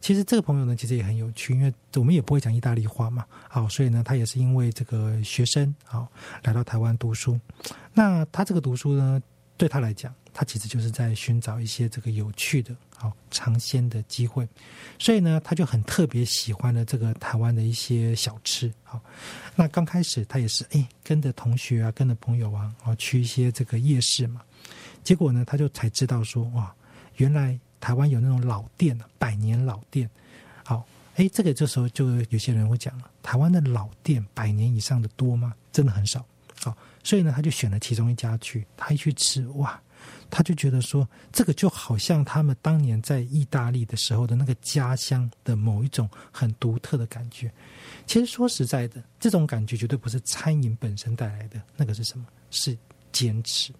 [0.00, 6.08] 其实这个朋友呢，其实也很有趣，因为我们也不会讲意大利话嘛，好，所以呢，他也是因为这个学生啊
[6.44, 7.38] 来到台湾读书。
[7.92, 9.22] 那他这个读书呢，
[9.58, 14.48] 对他来讲，他其实就是在寻找一些这个有趣的、好尝鲜的机会，
[14.98, 18.72] 所以呢，他就很特别喜欢的这个台湾的一些小吃。
[18.84, 19.00] 好，
[19.56, 24.40] 那刚开始他也是哎，跟着同学啊，跟着朋友啊，啊去一些这个夜市嘛，
[25.02, 26.72] 结果呢，他就才知道说哇，
[27.16, 27.58] 原来。
[27.82, 30.08] 台湾有那种老店百年老店，
[30.64, 30.86] 好，
[31.16, 35.52] 哎，这个这时候就有些人会讲了，台湾的老店百年以上的多吗？
[35.72, 36.24] 真的很少，
[36.60, 38.64] 好，所以呢，他就选了其中一家去。
[38.76, 39.82] 他一去吃，哇，
[40.34, 47.52] 他就觉得说，这个就好像他们当年在意大利的时候的那个家乡的某一种很独特的感觉。
[48.06, 52.24] 其实说实在的，这种感觉绝对不是餐饮本身带来的，那个是什么？
[52.50, 52.74] 是
[53.12, 53.74] 坚持。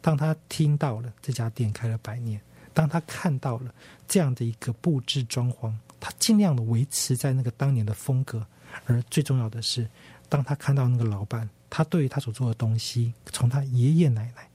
[0.00, 2.40] 当他听到了这家店开了百年，
[2.72, 3.74] 当他看到了
[4.06, 8.46] 这样的一个布置装潢，他尽量的维持在那个当年的风格。
[8.86, 9.88] 而最重要的是，
[10.28, 14.48] 当他看到那个老板，他对于他所做的东西，从他爷爷奶奶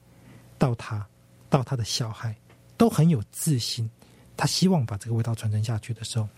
[0.60, 1.08] 到他
[1.50, 2.36] 到他的小孩，
[2.78, 3.90] 都很有自信。
[4.38, 6.30] 他希望把这个味道传承下去的时候，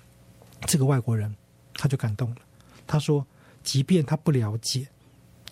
[0.62, 1.36] 这个外国人
[1.74, 2.38] 他就感动了。
[2.88, 3.26] 他说，
[3.64, 4.88] 即便他不了解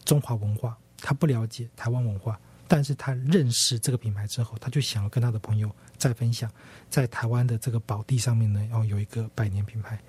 [0.05, 2.39] 中华文化，他不了解台湾文化。
[2.69, 6.49] 但是他认识这个品牌之后，他就想要跟他的朋友再分享，
[6.87, 9.99] 在台湾的这个宝地上面呢，要有一个百年品牌。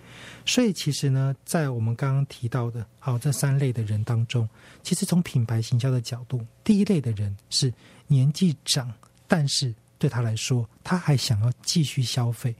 [0.44, 4.46] 所以其实呢，在我们刚刚提到的，好这三类的人当中，
[4.82, 7.72] 其实从品牌行销的角度，第一类的人是
[8.06, 8.92] 年纪长，
[9.26, 12.54] 但是对他来说，他还想要继续消费，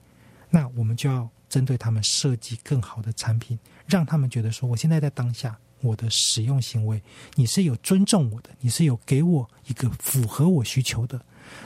[0.49, 5.59] 那我们就要针对他们设计更好的产品，让他们觉得说，我现在在当下。
[5.81, 7.03] 我的使用行为，
[7.35, 11.21] 你是有尊重我的，你是有给我一个符合我需求的。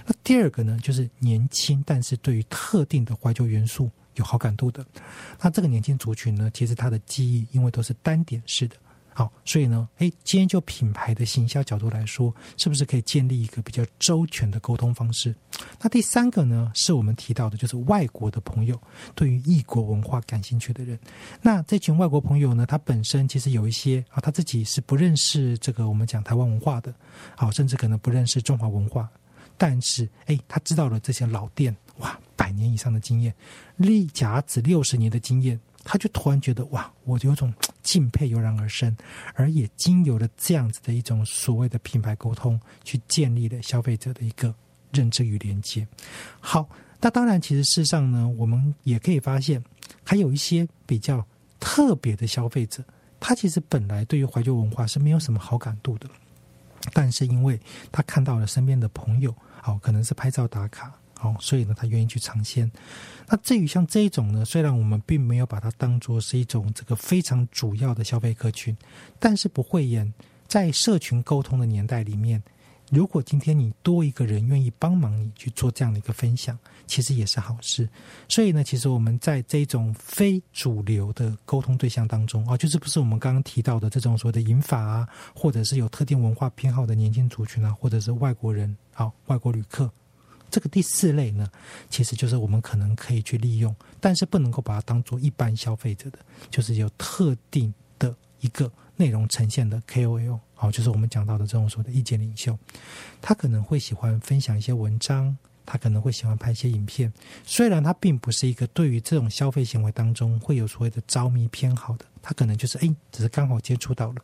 [0.07, 4.85] 那第二个呢，就是年轻，但是对于特定的怀旧元素有好感度的。
[5.41, 8.77] 那这个年轻族群呢，其实他的记忆因为都是单点式的。
[9.17, 15.33] 好，所以呢，哎，今天就品牌的行销角度来说，是不是可以建立一个比较周全的沟通方式？
[15.81, 18.77] 那第三个呢，是我们提到的，就是外国的朋友
[19.15, 20.99] 对于异国文化感兴趣的人。
[21.41, 26.93] 那这群外国朋友呢，他本身其实有一些啊，他自己是不认识这个我们讲台湾文化的，
[27.37, 29.09] 好，甚至可能不认识中华文化，
[29.57, 33.33] 但是哎，他知道了这些老店，哇，百年以上的经验，
[33.77, 35.61] 历甲子六十年的经验。
[35.85, 38.97] 他就突然觉得哇，我有种敬佩油然而生，
[39.35, 44.53] 而也经由了这样子的一种所谓的品牌沟通，去建立了消费者的一个
[44.91, 45.87] 认知与连接。
[46.41, 46.69] 好，
[47.01, 49.63] 那当然，其实事实上呢，我们也可以发现，
[50.03, 51.25] 还有一些比较
[51.61, 52.83] 特别的消费者，
[53.21, 56.09] 他其实本来对于怀旧文化是没有什么好感度的，
[56.93, 57.61] 但是因为
[57.93, 60.93] 他看到了身边的朋友，好，可能是拍照打卡。
[61.21, 62.71] 哦，所以呢，他愿意去尝鲜。
[63.27, 68.77] 那至于像这一种呢，虽然我们并没有把它当做是一种这个非常主要的消费客群，
[69.19, 70.13] 但是不会言，
[70.47, 72.43] 在社群沟通的年代里面，
[72.91, 76.57] 如果今天你多一个人愿意帮忙你去做这样的一个分享，
[76.87, 77.89] 其实也是好事。
[78.29, 89.91] 所以呢，其实我们在这种非主流的沟通对象当中啊，就是不是我们刚刚提到的这种所谓的引法啊，或者是有特定文化偏好的年轻族群啊，或者是外国人啊，外国旅客。
[90.55, 91.51] 这个第四类呢，
[91.91, 102.57] 其实就是我们可能可以去利用，但是不能够把它当做一般消费者的，就是有特定的一个内容呈现的 KOL，好，就是我们讲到的这种所谓的意见领袖，
[103.21, 105.37] 他可能会喜欢分享一些文章。
[105.67, 107.11] 他可能会喜欢拍一些影片，
[107.43, 114.23] 虽然他并不是一个对于这种消费行为当中会有所谓的着迷偏好的，他可能就是哎，只是刚好接触到了。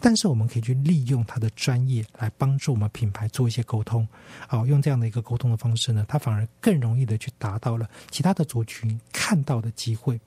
[0.00, 4.08] 但是我们可以去利用他的专业来帮助我们品牌做一些沟通，
[4.48, 10.18] 哦，用这样的一个沟通的方式呢，他反而更容易的去达到了其他的族群看到的机会。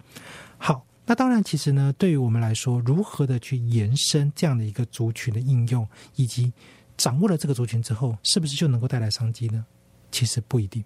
[0.59, 6.53] 好，那当然，其实呢，对于我们来说，如何的去延伸这样的一个族群的应用，以及
[6.95, 9.65] 掌握了这个族群之后，是不是就能够带来商机呢？
[10.11, 10.83] 其实不一定，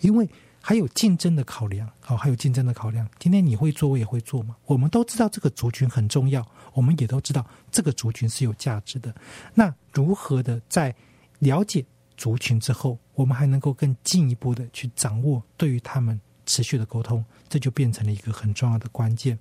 [0.00, 0.28] 因为
[0.62, 3.06] 还有竞争的考量，好，还有竞争的考量。
[3.18, 4.56] 今天你会做，我也会做嘛。
[4.64, 9.14] 我们都知道这个族群很重要，我们也都知道这个族群是有价值的。
[9.52, 10.94] 那如何的在
[11.40, 11.84] 了解
[12.16, 16.18] 族群之后，我们还能够更进一步的去掌握对于他们。
[16.44, 19.38] 持续的沟通，这就变成了一个很重要的关键。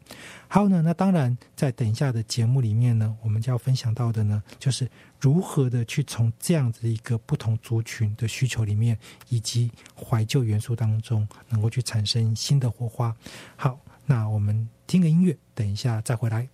[0.47, 4.87] 还有呢，那当然，在等一下的节目里面呢，我们就要分享到的呢，就是
[5.21, 8.97] 如何的去从这样子一个不同族群的需求里面，
[9.29, 13.15] 以及怀旧元素当中，能够去产生新的火花。
[13.55, 16.49] 好，那我们听个音乐，等一下再回来。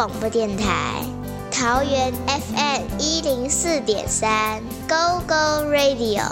[0.00, 1.04] 广播电台；
[1.52, 6.24] 桃园 FM 一零四点三，Go Go Radio；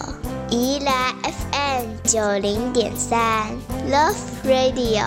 [0.48, 3.50] 宜兰 FM 九零点三
[3.90, 5.04] ，Love Radio。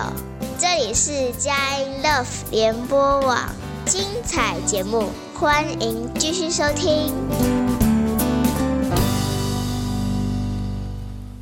[0.60, 3.50] 这里是佳音 Love 联播网，
[3.84, 7.12] 精彩节目，欢迎继续收听。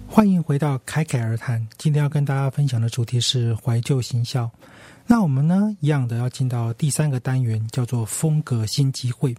[0.08, 1.68] 欢迎回到侃侃而谈。
[1.76, 4.50] 今天要跟大家分享的主题是怀旧行销。
[5.10, 9.34] 那我们呢，一样的要进到第三个单元，叫做风格新机会。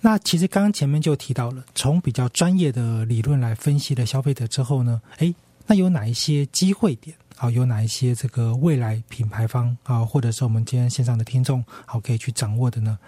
[0.00, 5.34] 那其实刚刚前面就提到了，从比较专业的理论来分析了消费者之后呢，诶，
[5.66, 7.14] 那有哪一些机会点？
[7.36, 12.98] 好，有哪一些这个未来品牌方啊，或者是我们今天线上的听众，好可以去掌握的呢？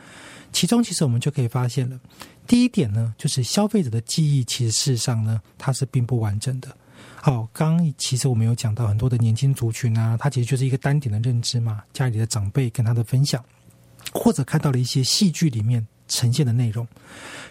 [0.53, 1.99] 其中其实我们就可以发现了，
[2.47, 6.76] 第一点呢，就是消费者的记忆其实事实上呢，它是并不完整的。
[7.27, 13.45] 好，刚其实我们有讲到很多的年轻族群啊，他其实就是一个单点的认知嘛，家里的长辈跟他的分享，
[14.12, 16.87] 或者看到了一些戏剧里面呈现的内容。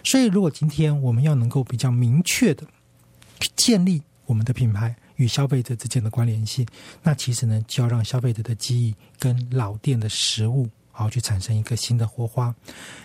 [0.02, 2.66] 所以，如果今天我们要能够比较明确的
[3.54, 6.66] 建立我们的品牌与消费者之间的关联性，
[7.02, 10.66] 那其实呢，就要让消费者的记忆跟老店的食物。
[10.90, 12.54] 好，去产生一个新的火花。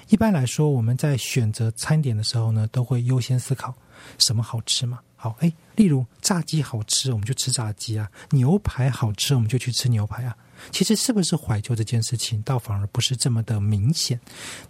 [0.08, 3.76] 一般来说，我们在选择餐点的时候呢，都会优先思考
[4.18, 5.00] 什么好吃嘛。
[5.24, 10.36] 好，哎，例如炸鸡好吃，我们就吃炸鸡啊；牛排好吃，我们就去吃牛排啊。
[10.72, 14.20] 其实是不是怀旧这件事情，倒反而不是这么的明显。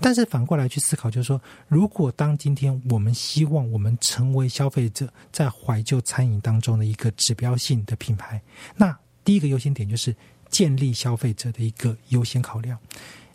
[0.02, 8.42] 但是反过来去思考，就是说，如果当今天我们希望我们成为消费者在怀旧餐饮当中的一个指标性的品牌，
[8.76, 8.94] 那
[9.24, 10.14] 第一个优先点就是
[10.50, 12.78] 建立消费者的一个优先考量。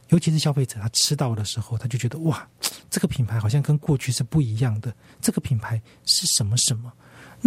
[0.09, 2.47] 尤其是消费者他吃到的时候，他就觉得哇，
[2.91, 4.95] 这个品牌好像跟过去是不一样的。
[5.21, 6.93] 这个品牌是什么什么？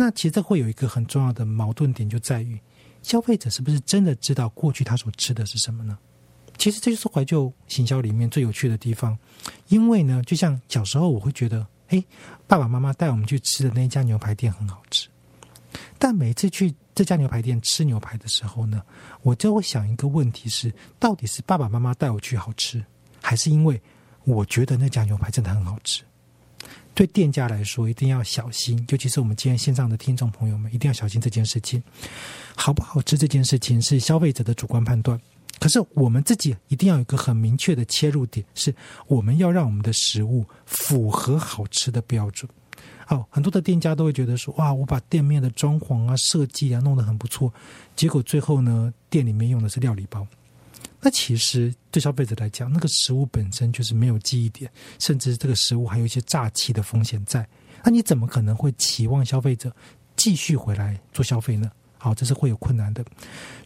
[0.02, 2.58] 那其实这会有一个很重要的矛盾点，就在于。
[3.02, 5.98] 消费者是不是真的知道过去他所吃的是什么呢？
[6.58, 9.18] 其实这就是怀旧行销里面最有趣的地方。
[9.68, 12.02] 因为呢，就像小时候我会觉得，哎，
[12.48, 15.10] 爸爸妈妈带我们去吃的那一家牛排店很好吃。
[15.98, 18.82] 但每次去这家牛排店吃牛排的时候呢，
[19.22, 22.82] 我就会想一个问题是：到底是爸爸妈妈带我去好吃，
[23.22, 23.82] 还是因为
[24.24, 26.04] 我觉得那家牛排真的很好吃？
[27.00, 31.82] 对店家来说，一定要小心，尤其是我们今天线上的听众朋友们，一定要小心这件事情。
[32.58, 35.18] 好不好吃这件事情是消费者的主观判断，
[35.62, 38.76] 可是我们自己一定要有一个很明确的切入点，是
[39.08, 42.52] 我们要让我们的食物符合好吃的标准。
[43.06, 47.54] 好，很多的店家都会觉得说，哇，我把店面的装潢啊、设计啊弄得很不错，
[47.96, 50.28] 结果最后呢，店里面用的是料理包。
[51.02, 54.70] 那其实对消费者来讲，那个食物本身就是没有记忆点，
[55.00, 57.48] 甚至这个食物还有一些诈欺的风险在。
[57.84, 59.74] 那你怎么可能会期望消费者
[60.18, 61.72] 继续回来做消费呢？
[61.98, 63.04] 好，这是会有困难的。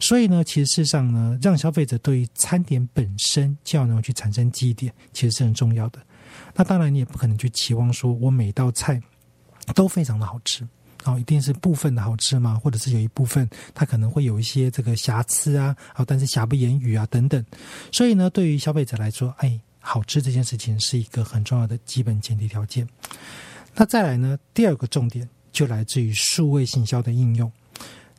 [0.00, 6.00] 所以呢，其实事实上呢，让消费者对于餐点本身就要能够去产生记忆点，其实是很重要的。
[6.54, 9.00] 那当然，你也不可能去期望说我每道菜
[9.74, 10.66] 都非常的好吃。
[11.04, 12.58] 哦，一定是部分的好吃吗？
[12.62, 17.44] 或者是有一部分它可能会有一些这个瑕疵啊，啊，但是瑕不掩瑜啊等等。
[17.92, 22.88] 所以呢，对于消费者来说，哎，好吃这件事情是一个很重要的基本前提条件。
[23.74, 27.50] 那再来呢，第二个重点就来自于数位行销的应用。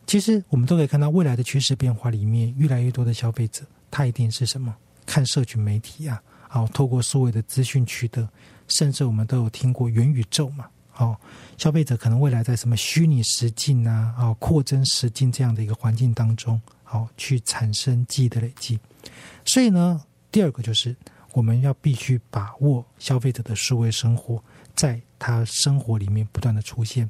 [0.06, 4.76] 其实我们都可以看到，未来的趋势变化里面，越来越多的消费者，他一定是什么？
[5.08, 8.30] 看社群媒体啊，好，透过数位的资讯取得，
[8.68, 10.68] 甚至我们都有听过元宇宙嘛。
[10.98, 11.18] 哦，
[11.58, 18.80] 消费者可能未来在什么虚拟实境啊、哦扩增实境这样的一个环境当中，好去产生记忆的累积。
[19.44, 20.96] 所以呢，第二个就是
[21.34, 24.42] 我们要必须把握消费者的数位生活，
[24.74, 27.10] 在他生活里面不断的出现。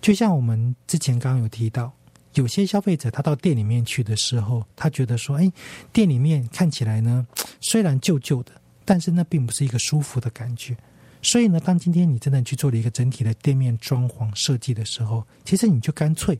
[0.00, 1.92] 就像我们之前刚刚有提到，
[2.34, 5.52] 有些消费者他到店里面去的时候，他觉得说，哎，
[5.92, 7.26] 店里面看起来呢，
[7.60, 8.52] 虽然旧旧的，
[8.86, 10.74] 但是那并不是一个舒服的感觉。
[11.22, 16.38] 所以呢，当今天你真的去做了一个整体的店面装潢设计的时候，其实你就干脆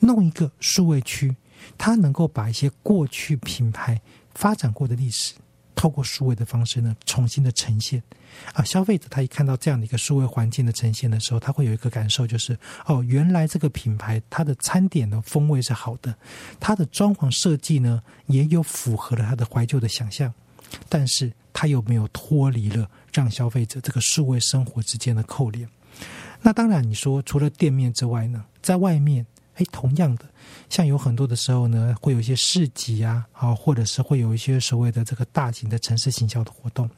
[0.00, 1.34] 弄一个数位区，
[1.78, 4.00] 它能够把一些过去品牌
[4.34, 5.34] 发展过的历史，
[5.76, 8.02] 透过数位的方式呢，重新的呈现。
[8.52, 16.12] 啊，消费者他一看到这样的一个数位环境的呈现的时候，他会有一个感受，就是哦，原来这个品牌它的餐点的风味是好的，
[16.58, 20.34] 它的装潢设计呢也有符合了他的怀旧的想象，
[20.88, 21.32] 但是。
[21.54, 25.66] 它有没有脱离了让消费者这个数位生活之间的扣连？
[26.42, 29.24] 那当然，你说除了店面之外呢，在外面，
[29.54, 30.24] 哎，同样的，
[30.68, 36.90] 像有很多的时候呢，会有一些市集啊，啊，或者是会有一些所谓的这个大型的城市行销的活动。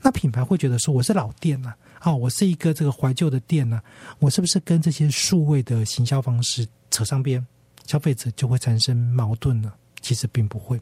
[0.00, 3.82] 那品牌会觉得说，我是老店呐，啊，我是一个这个怀旧的店呐，
[4.20, 7.44] 我是不是跟这些数位的行销方式扯上边？
[7.86, 9.72] 消费者就会产生矛盾呢？
[10.00, 10.80] 其实并不会，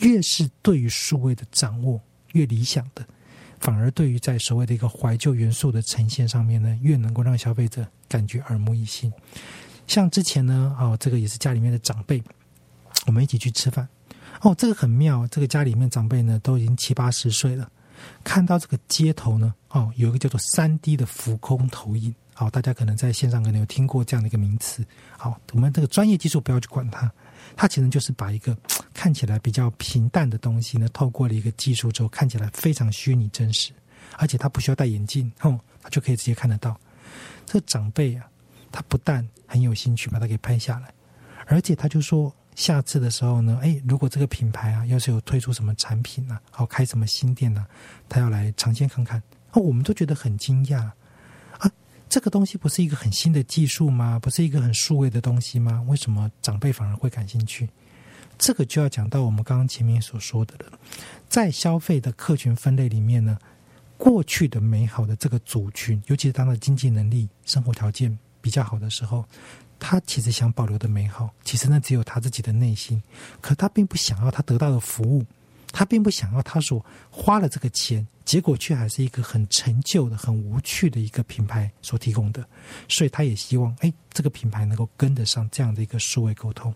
[0.00, 1.98] 越是对于数位的掌握。
[2.32, 3.04] 越理想的，
[3.58, 9.12] 反而对于在所谓的一个怀旧元素的呈现上面呢，越能够让消费者感觉耳目一新。
[9.86, 12.22] 像之前呢，哦，这个也是家里面的长辈，
[13.06, 13.88] 我们一起去吃饭，
[14.42, 17.70] 哦，这个很妙，这个家里面长辈呢都已经七八十岁了，
[18.22, 24.84] 看到这个街头呢，哦，有一个叫做三 D 的浮空投影，好，大家可能在线上可能有听过这样的一个名词，
[25.18, 27.10] 好，我们这个专业技术不要去管它。
[27.56, 28.56] 它其实就是把一个
[28.94, 33.72] 看起来比较平淡的东西呢，透过了一个技术之后，看起来非常虚拟真实，
[34.16, 36.78] 而且他不需要戴眼镜， 哦，他就可以直接看得到。
[37.46, 38.26] 这个长辈啊，
[38.70, 40.92] 他不但很有兴趣把它给拍下来，
[41.46, 47.66] 而且他就说，下次的时候呢，哎，如果这个品牌啊，要是有推出什么产品呢，好开什么新店呢，
[48.08, 49.22] 他要来尝鲜看看。
[49.52, 50.90] 哦，我们都觉得很惊讶。
[52.10, 54.18] 这个东西不是一个很新的技术吗？
[54.18, 55.80] 不是一个很数位的东西吗？
[55.86, 57.68] 为什么长辈反而会感兴趣？
[58.36, 60.72] 这个就要讲到我们刚刚前面所说的了。
[61.28, 63.38] 在消费的客群分类里面呢，
[63.96, 69.24] 过去的美好的这个族群，尤其是当的经济能力、生活条件比较好的时候，
[69.78, 73.00] 他其实想保留的美好，其实呢只有他自己的内心，
[73.40, 75.24] 可他并不想要他得到的服务，
[75.72, 82.44] 他并不想要他所花了这个钱，结果却还是一个很陈旧的、很无趣的一个品牌所提供的，
[82.88, 86.74] 所以他也希望，哎，这个品牌能够跟得上这样的一个数位沟通。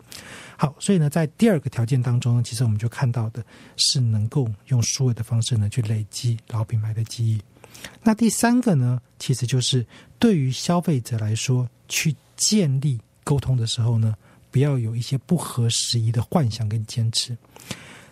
[0.57, 3.45] 好，所以呢，在第二个条件当中呢，其实我们就看到的
[3.76, 7.40] 是能够用数位的方式呢去累积老品牌的记忆。
[8.03, 9.84] 那第三个呢，其实就是
[10.18, 14.14] 对于消费者来说，去建立沟通的时候呢，
[14.51, 17.36] 不要有一些不合时宜的幻想跟坚持。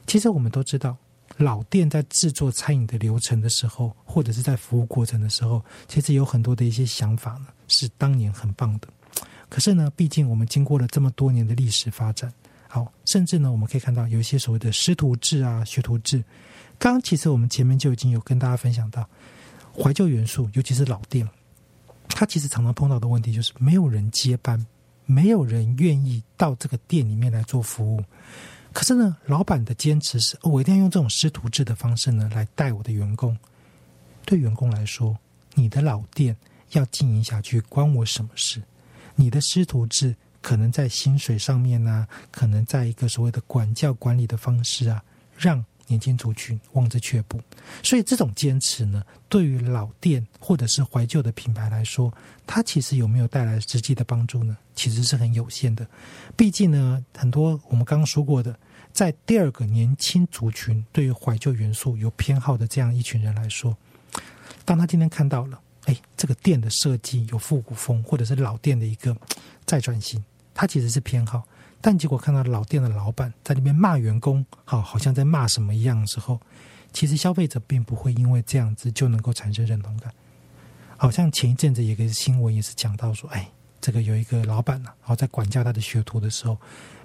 [0.07, 0.97] 其实我们都知道，
[1.37, 8.89] 老店在制作餐饮的流程的时候，或者是在服务过程的时候，其实有很多的一些想法呢，是当年很棒的。
[9.49, 12.33] 可是呢，毕竟我们经过了这么多年的历史发展，
[12.69, 16.23] 好，甚至呢，我们可以看到有一些所谓的师徒制啊、学徒制。
[16.79, 19.09] 刚刚其实我们前面就已经有跟大家分享到，
[19.73, 21.29] 怀旧元素，尤其是老店，
[22.09, 24.67] 它其实常常碰到的问题就是没有人接班，
[25.07, 28.03] 没有人愿意到这个店里面来做服务。
[28.73, 33.37] 可是呢，老板的坚持是，我一定要用这种师徒制的方式呢来带我的员工。
[34.25, 35.17] 对员工来说，
[35.55, 36.37] 你的老店
[36.71, 38.63] 要经营下去，关我什么事？
[39.15, 45.03] 你的师徒制可能在薪水上面呢，可能在一个所谓的管教管理的方式啊，
[45.37, 47.39] 让年轻族群望之却步。
[47.83, 52.13] 所以这种坚持呢，对于老店或者是怀旧的品牌来说，
[52.47, 54.57] 它其实有没有带来实际的帮助呢？
[54.75, 55.87] 其实是很有限的。
[56.35, 58.59] 毕竟呢，很多我们刚刚说过的，
[58.91, 63.77] 在第二个年轻族群对于怀旧元素有偏好的这样一群人来说，
[64.65, 69.15] 当他今天看到了，哎，这个店的设计有复古风，或者是老店的一个
[69.67, 70.25] 再转型，
[70.55, 71.43] 他其实是偏好。
[71.83, 76.41] 但结果看到老店的老板在那边骂员工，好，好像在骂什么一样的时候，
[76.95, 80.11] 其实消费者并不会因为这样子就能够产生认同感。
[80.97, 83.47] 好像前一阵子有个新闻也是讲到说，哎。
[83.85, 86.57] 这个有一个老板呢，然后在管教他的学徒的时候，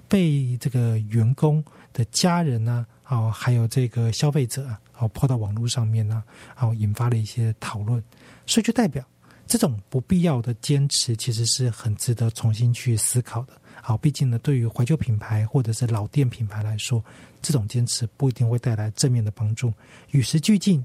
[0.06, 1.60] 被这个员工
[1.92, 6.22] 的家人呢，哦，还有这个消费者啊，哦，抛到网络上面呢，
[6.54, 8.00] 然后引发了一些讨论。
[8.46, 9.04] 所以就代表
[9.44, 13.57] 这种不必要的坚持，其实是很值得重新去思考的。
[13.88, 17.02] 好，毕竟呢，对于怀旧品牌或者是老店品牌来说，
[17.40, 19.72] 这种坚持不一定会带来正面的帮助。
[20.10, 20.84] 与时俱进，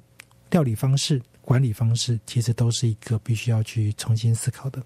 [0.52, 4.82] 料理方式、管理方式，其实都是一个必须要去重新思考的。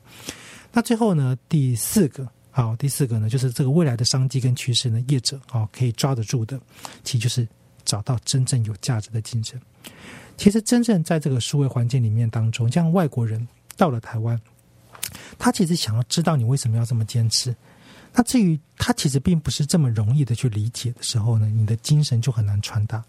[0.73, 6.59] 那最后呢，第四个，好，第四个呢，就是这个未来的商机跟趋势呢，业者啊可以抓得住的，
[7.03, 7.47] 其实就是
[7.85, 9.61] 找到真正有价值的竞争。
[10.37, 14.41] 其实真正在这个数位环境里面当中，像外国人到了台湾，
[15.37, 17.55] 他其实想要知道你为什么要这么坚持。
[18.17, 23.03] 那至于他其实并不是这么容易的去理解的时候呢，你的精神就很难传达。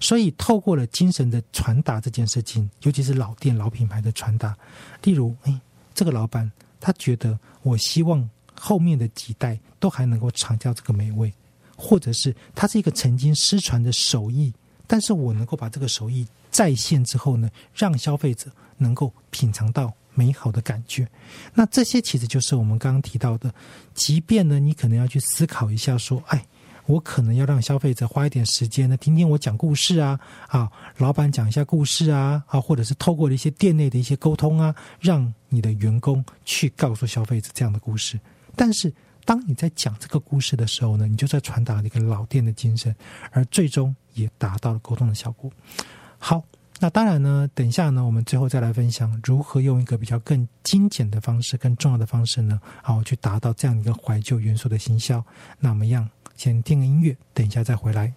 [0.00, 4.56] 所以透过了精神的传达这件事情，尤其是老店老品牌的传达，
[5.02, 5.60] 例如，哎，
[5.92, 6.50] 这个老板。
[6.80, 11.32] 他觉得，我希望后面的几代都还能够尝到这个美味，
[11.78, 14.52] 或者是它是一个曾经失传的手艺，
[14.86, 21.08] 但是我能够把这个手艺再现之后呢，让消费者能够品尝到美好的感觉。
[21.52, 23.52] 那这些其实就是我们刚刚提到的，
[23.94, 26.44] 即便呢，你可能要去思考一下，说，哎。
[26.86, 38.20] 我可能要让消费者花一点时间呢，听听我讲故事啊，啊，老板讲一下故事啊，啊，或者是透过一些店内的一些沟通啊，让你的员工去告诉消费者这样的故事。
[38.54, 38.92] 但是，
[39.24, 42.94] 当你在讲这个故事的时候呢，你就在传达一个老店的精神，
[43.30, 45.50] 而最终也达到了沟通的效果。
[46.18, 46.44] 好，
[46.84, 55.24] 那当然呢，等一下呢，我们最后再来分享如何用一个比较更精简的方式、更重要的方式呢，好去达到这样一个怀旧元素的行销。
[55.58, 56.06] 那么样？
[56.36, 58.12] 先听个音乐，等一下再回来。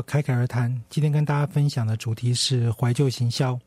[0.00, 0.74] 到侃侃而谈。
[0.88, 3.58] 今天跟大家分享的主题是怀旧行销。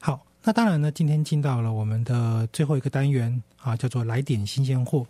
[0.00, 5.04] 好，那当然呢，今天进到了我们的最后一个单元啊，叫做来点新鲜货。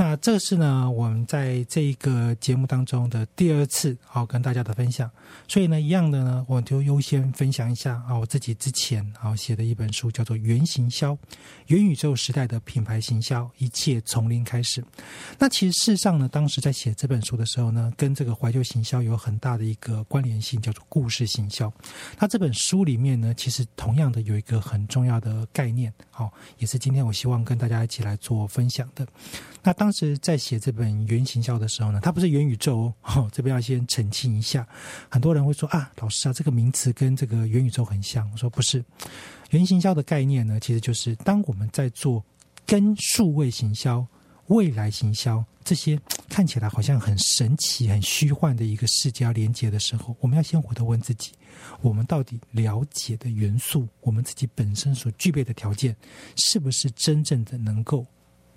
[0.00, 5.10] 那这是呢，我们在这一个节目当中的第二次好跟大家的分享，
[5.46, 11.14] 所以呢，一样的呢，我就优先分享一下啊，我自己之前啊写的一本书，叫做《原行销：
[11.66, 14.80] 元宇宙时代的品牌行销，一切从零开始》。
[15.38, 21.70] 那其实事实上呢，当时在写这本书的时候呢，跟这个怀旧行销有很大的一个关联性，叫做故事行销。
[22.18, 29.06] 那这本书里面呢，其实同样的有一个很重要的概念，好，也是今天我希望跟大家一起来做分享的。
[29.62, 34.64] 那当当时在写这本原型销的时候呢，它不是元宇宙哦，这边要先澄清一下。
[35.08, 38.30] 很多人会说啊，老师啊，这个名词跟这个元宇宙很像。
[38.30, 38.84] 我说不是，
[39.50, 42.24] 原型销的概念呢，其实就是当我们在做
[42.64, 44.06] 跟数位行销、
[44.46, 51.32] 未来行销这些看起来好像很神奇、很虚幻的一个世界要连接的时候，我们要先回头问自己：
[51.80, 55.96] 我们到底了解的元素，我们自己本身所具备的条件，
[56.36, 58.06] 是不是真正的能够？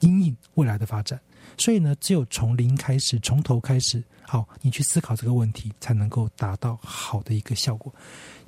[0.03, 1.19] 阴影未来的发展，
[1.57, 7.93] 所以呢，只有从零开始，从头开始，好，你去思考这个问题，才能够达到好的一个效果。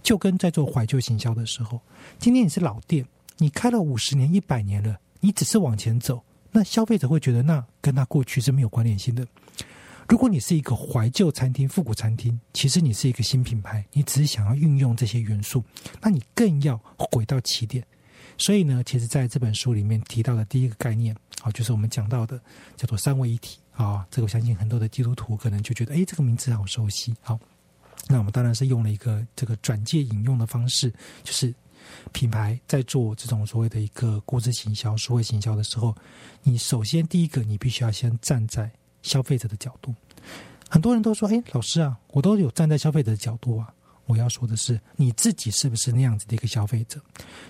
[0.03, 1.79] 就跟在做怀旧行销的时候，
[2.19, 3.05] 今天你是老店，
[3.37, 9.25] 你开了五十年、一百年了，你只是往前走，那消费者会觉得那跟他过去是没有关联性的。
[10.07, 15.63] 如果你是一个怀旧餐厅、复古餐厅，其实你是一个新品牌，你只是想要运用这些元素，
[15.99, 17.83] 那你更要回到起点。
[18.37, 21.15] 所以呢，其实在这本书里面提到的第一个概念，
[21.45, 22.41] 好，就是我们讲到的
[22.75, 24.03] 叫做三位一体啊。
[24.09, 27.15] 这个我相信很多的基督徒可能就觉得，哎，这个名字好熟悉。
[27.21, 27.39] 好，
[28.07, 30.91] 那我们当然是用了一个这个转介引用的方式，
[31.23, 31.53] 就是
[32.11, 35.95] 品牌在做这种所谓的一个估值行销、数位行销的时候，
[36.41, 38.71] 你首先第一个，你必须要先站在
[39.03, 39.93] 消费者的角度。
[40.67, 43.71] 很多人都说，哎，老师啊，我都有站在消费者的角度啊。
[44.07, 46.99] 我要说的是，你自己是不是那样子的一个消费者？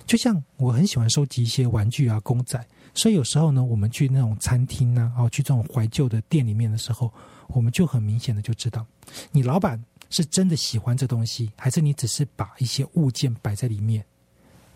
[0.05, 2.65] 就像我很喜欢收集一些玩具啊、公仔，
[2.95, 7.13] 所以有时候呢，我们去那种餐厅啊，哦，去这种怀旧的店里面的时候，
[7.49, 8.83] 我们就很明显的就知道，
[9.31, 9.79] 你老板
[10.09, 14.03] 是真的喜欢这东西，还是你只是把一些物件摆在里面。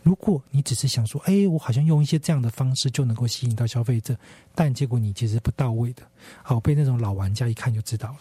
[0.10, 4.18] 如果你只是想说，哎，我好像用一些这样的方式就能够吸引到消费者，
[4.56, 6.02] 但结果你其实不到位的，
[6.42, 8.18] 好被那种老玩家一看就知道了。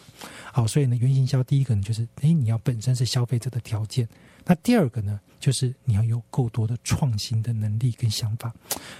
[0.53, 4.07] 好，所以呢，原型销第一个呢就是，哎，你要本身是消费者的条件。
[4.45, 8.53] 那第二个呢，就是你要有够多的创新的能力跟想法。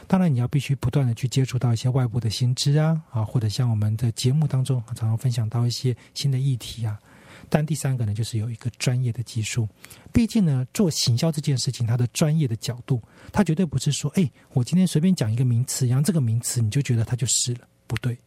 [0.07, 6.99] 当然，你要必须不断的去接触到一些外部的新知啊，啊，或者像我们的节目当中常常分享到一些新的议题啊。
[7.47, 9.67] 但第三个呢，就是有一个专业的技术。
[10.11, 18.17] 毕竟呢，做行销这件事情，它的专业的角度，它绝对不是说，哎，我今天随便讲一个名词，然后这个名词你就觉得它就是了，不对。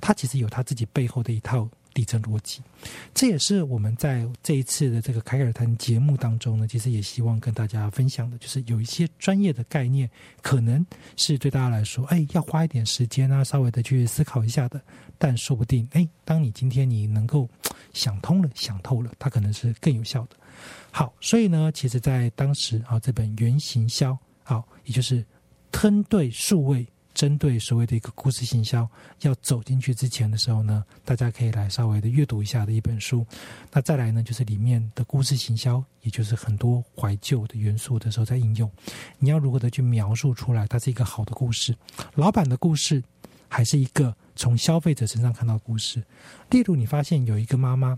[0.00, 1.68] 它其实有它自己背后的一套。
[1.96, 2.60] 底层逻辑，
[3.14, 10.10] 这也是我们在这一次的这个凯尔谈节目当中呢，其实也希望跟大家分享的，就是有一些专业的概念，
[10.42, 10.84] 可能
[11.16, 14.78] 是对大家来说，哎，要花一点时间啊，稍微的去思考一下的。
[15.18, 17.48] 但说不定，哎，当你今天你能够
[17.92, 20.36] 想通了、想透了，它可能是更有效的。
[20.90, 25.24] 好，所以呢，其实，在当时啊，这本原型销，好，也就是
[25.70, 26.86] 吞对数位。
[27.16, 28.86] 针对所谓的一个故事行销
[29.22, 33.26] 要走进去之前的时候呢，大家可以来稍微的阅读一下的一本书。
[33.72, 38.70] 那再来呢，就是里面的故事行销，也就是很多怀旧的元素的时候在应用。
[39.18, 41.74] 你要如何的去描述出来，它是一个好的故事，
[42.16, 43.02] 老板的故事，
[43.48, 46.04] 还是一个从消费者身上看到故事？
[46.50, 47.96] 例如，你发现有一个妈妈，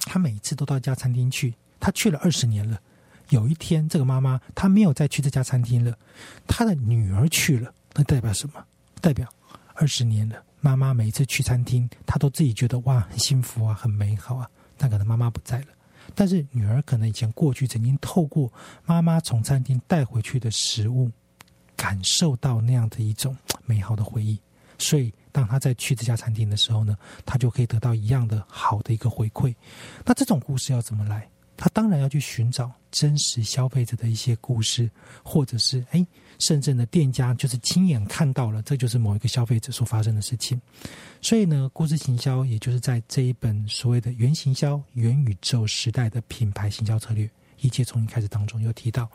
[0.00, 2.80] 她每一次都到一家餐厅去，她去了二十年了。
[3.30, 5.98] 有一天，这个妈妈她没有再去这家餐厅了，
[6.46, 7.72] 她的女儿去了。
[7.94, 8.64] 那代表什么？
[9.00, 9.26] 代表
[9.74, 14.48] 二十年了，妈妈每一次去餐厅，她都自己觉得哇，很幸福啊，很美好啊。
[14.76, 15.68] 但可能妈妈不在了，
[16.14, 18.52] 但是女儿可能以前过去曾经透过
[18.84, 21.10] 妈妈从餐厅带回去的食物，
[21.76, 24.38] 感受到那样的一种美好的回忆。
[24.78, 29.52] 所以，当他在去这家餐厅的时候呢，他就可以得到一样的好的一个回馈。
[30.04, 31.28] 那这种故事要怎么来？
[31.56, 34.90] 他当然要去寻找真实消费者的一些故事，
[35.24, 36.06] 或者是哎。
[36.38, 40.60] 甚至呢，店家就是亲眼看到了，这就是某一个消费者所发生的事情。
[41.20, 47.30] 所以呢，故事行销也就是在这一本所谓的“原行销元宇宙时代的品牌行销策略”
[47.60, 49.08] 一切从一开始当中有提到。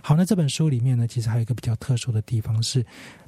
[0.00, 2.84] 好，那这本书里面呢，其实还有一个比较特殊的地方是，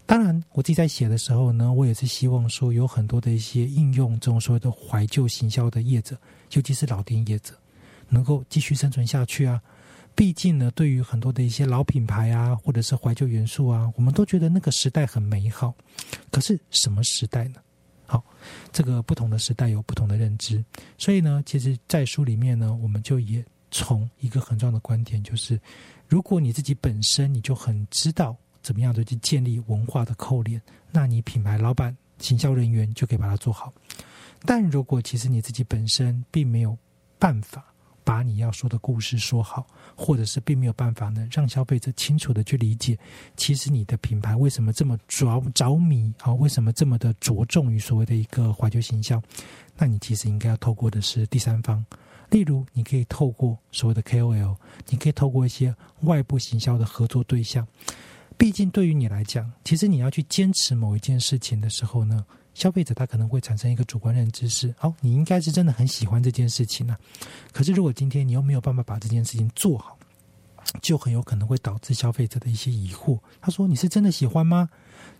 [0.06, 6.16] 当然我自己在写的时候呢，我也是希望说有很多的一些应用这种所谓的怀旧行销的业者，
[6.52, 7.54] 尤其是老店业者，
[8.08, 9.60] 能够继续生存下去啊。
[10.14, 15.74] 毕竟呢，对于很多的一些老品牌啊，或者是怀旧元素啊，我们都觉得那个时代很美好。
[16.30, 17.56] 可是什么时代呢？
[18.06, 18.22] 好，
[18.70, 20.62] 这个不同的时代有不同的认知，
[20.98, 25.58] 所以呢，其实，在书里面呢，我们就也从一个很重要的观点，就是
[26.06, 30.60] 如果你自己本身你就很知道怎么样的去建立文化的扣连，
[30.90, 33.72] 那你品牌老板、行销人员就可以把它做好。
[34.44, 36.76] 但如果其实你自己本身并没有
[37.20, 37.64] 办法。
[38.06, 42.98] 把你要说的故事说好，或者是并没有办法呢，让消费者清楚的去理解，
[43.34, 46.30] 其实你的品牌为什么这么着着迷啊？
[46.34, 49.22] 为什么这么的着重于所谓的一个怀旧形象？
[49.78, 51.82] 那你其实应该要透过的是第三方，
[52.28, 54.54] 例如你可以透过所谓的 KOL，
[54.90, 57.66] 你可以透过一些外部行销的合作对象。
[58.36, 62.24] 毕竟对于你来讲，其实你要去坚持某一件事情的时候呢？
[62.54, 66.96] 消费者他可能会产生一个主观认知是：哦，你应该是真的很喜欢这件事情呢。
[67.50, 69.98] 可是如果今天你又没有办法把这件事情做好，
[70.80, 73.18] 就很有可能会导致消费者的一些疑惑。
[73.40, 74.68] 他说：“你是真的喜欢吗？”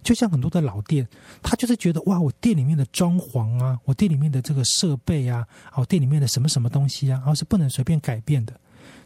[0.04, 1.08] 就像很多的老店，
[1.42, 5.44] 他就是觉得哇，我店里面的装潢啊，我店里面的这个设备啊，
[5.74, 8.54] 哦，店里面的什么什么东西啊，哦，是不能随便改变的。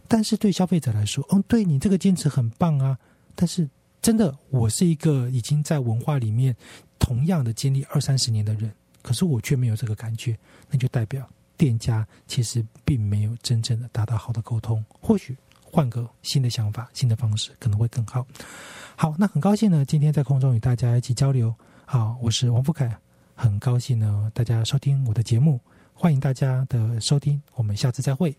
[0.06, 2.98] 但是对消费者来说，嗯，对你这个坚持很棒啊。
[3.34, 3.66] 但是
[4.08, 6.56] 真的，我是一个已经在文化里面。
[6.98, 10.34] 同样的经历二三十年的人，可是我却没有这个感觉，
[10.70, 11.28] 那就代表
[11.58, 14.82] 店家其实并没有真正的达到好的沟通。
[14.98, 18.26] 或许换个新的想法、新的方式可能会更好。
[18.96, 21.54] 好，那很高兴呢，今天在空中与大家一起交流。
[21.84, 22.90] 好，我是王富凯，
[23.34, 25.60] 很高兴呢，大家收听我的节目，
[25.92, 28.34] 欢迎大家的收听，我们下次再会。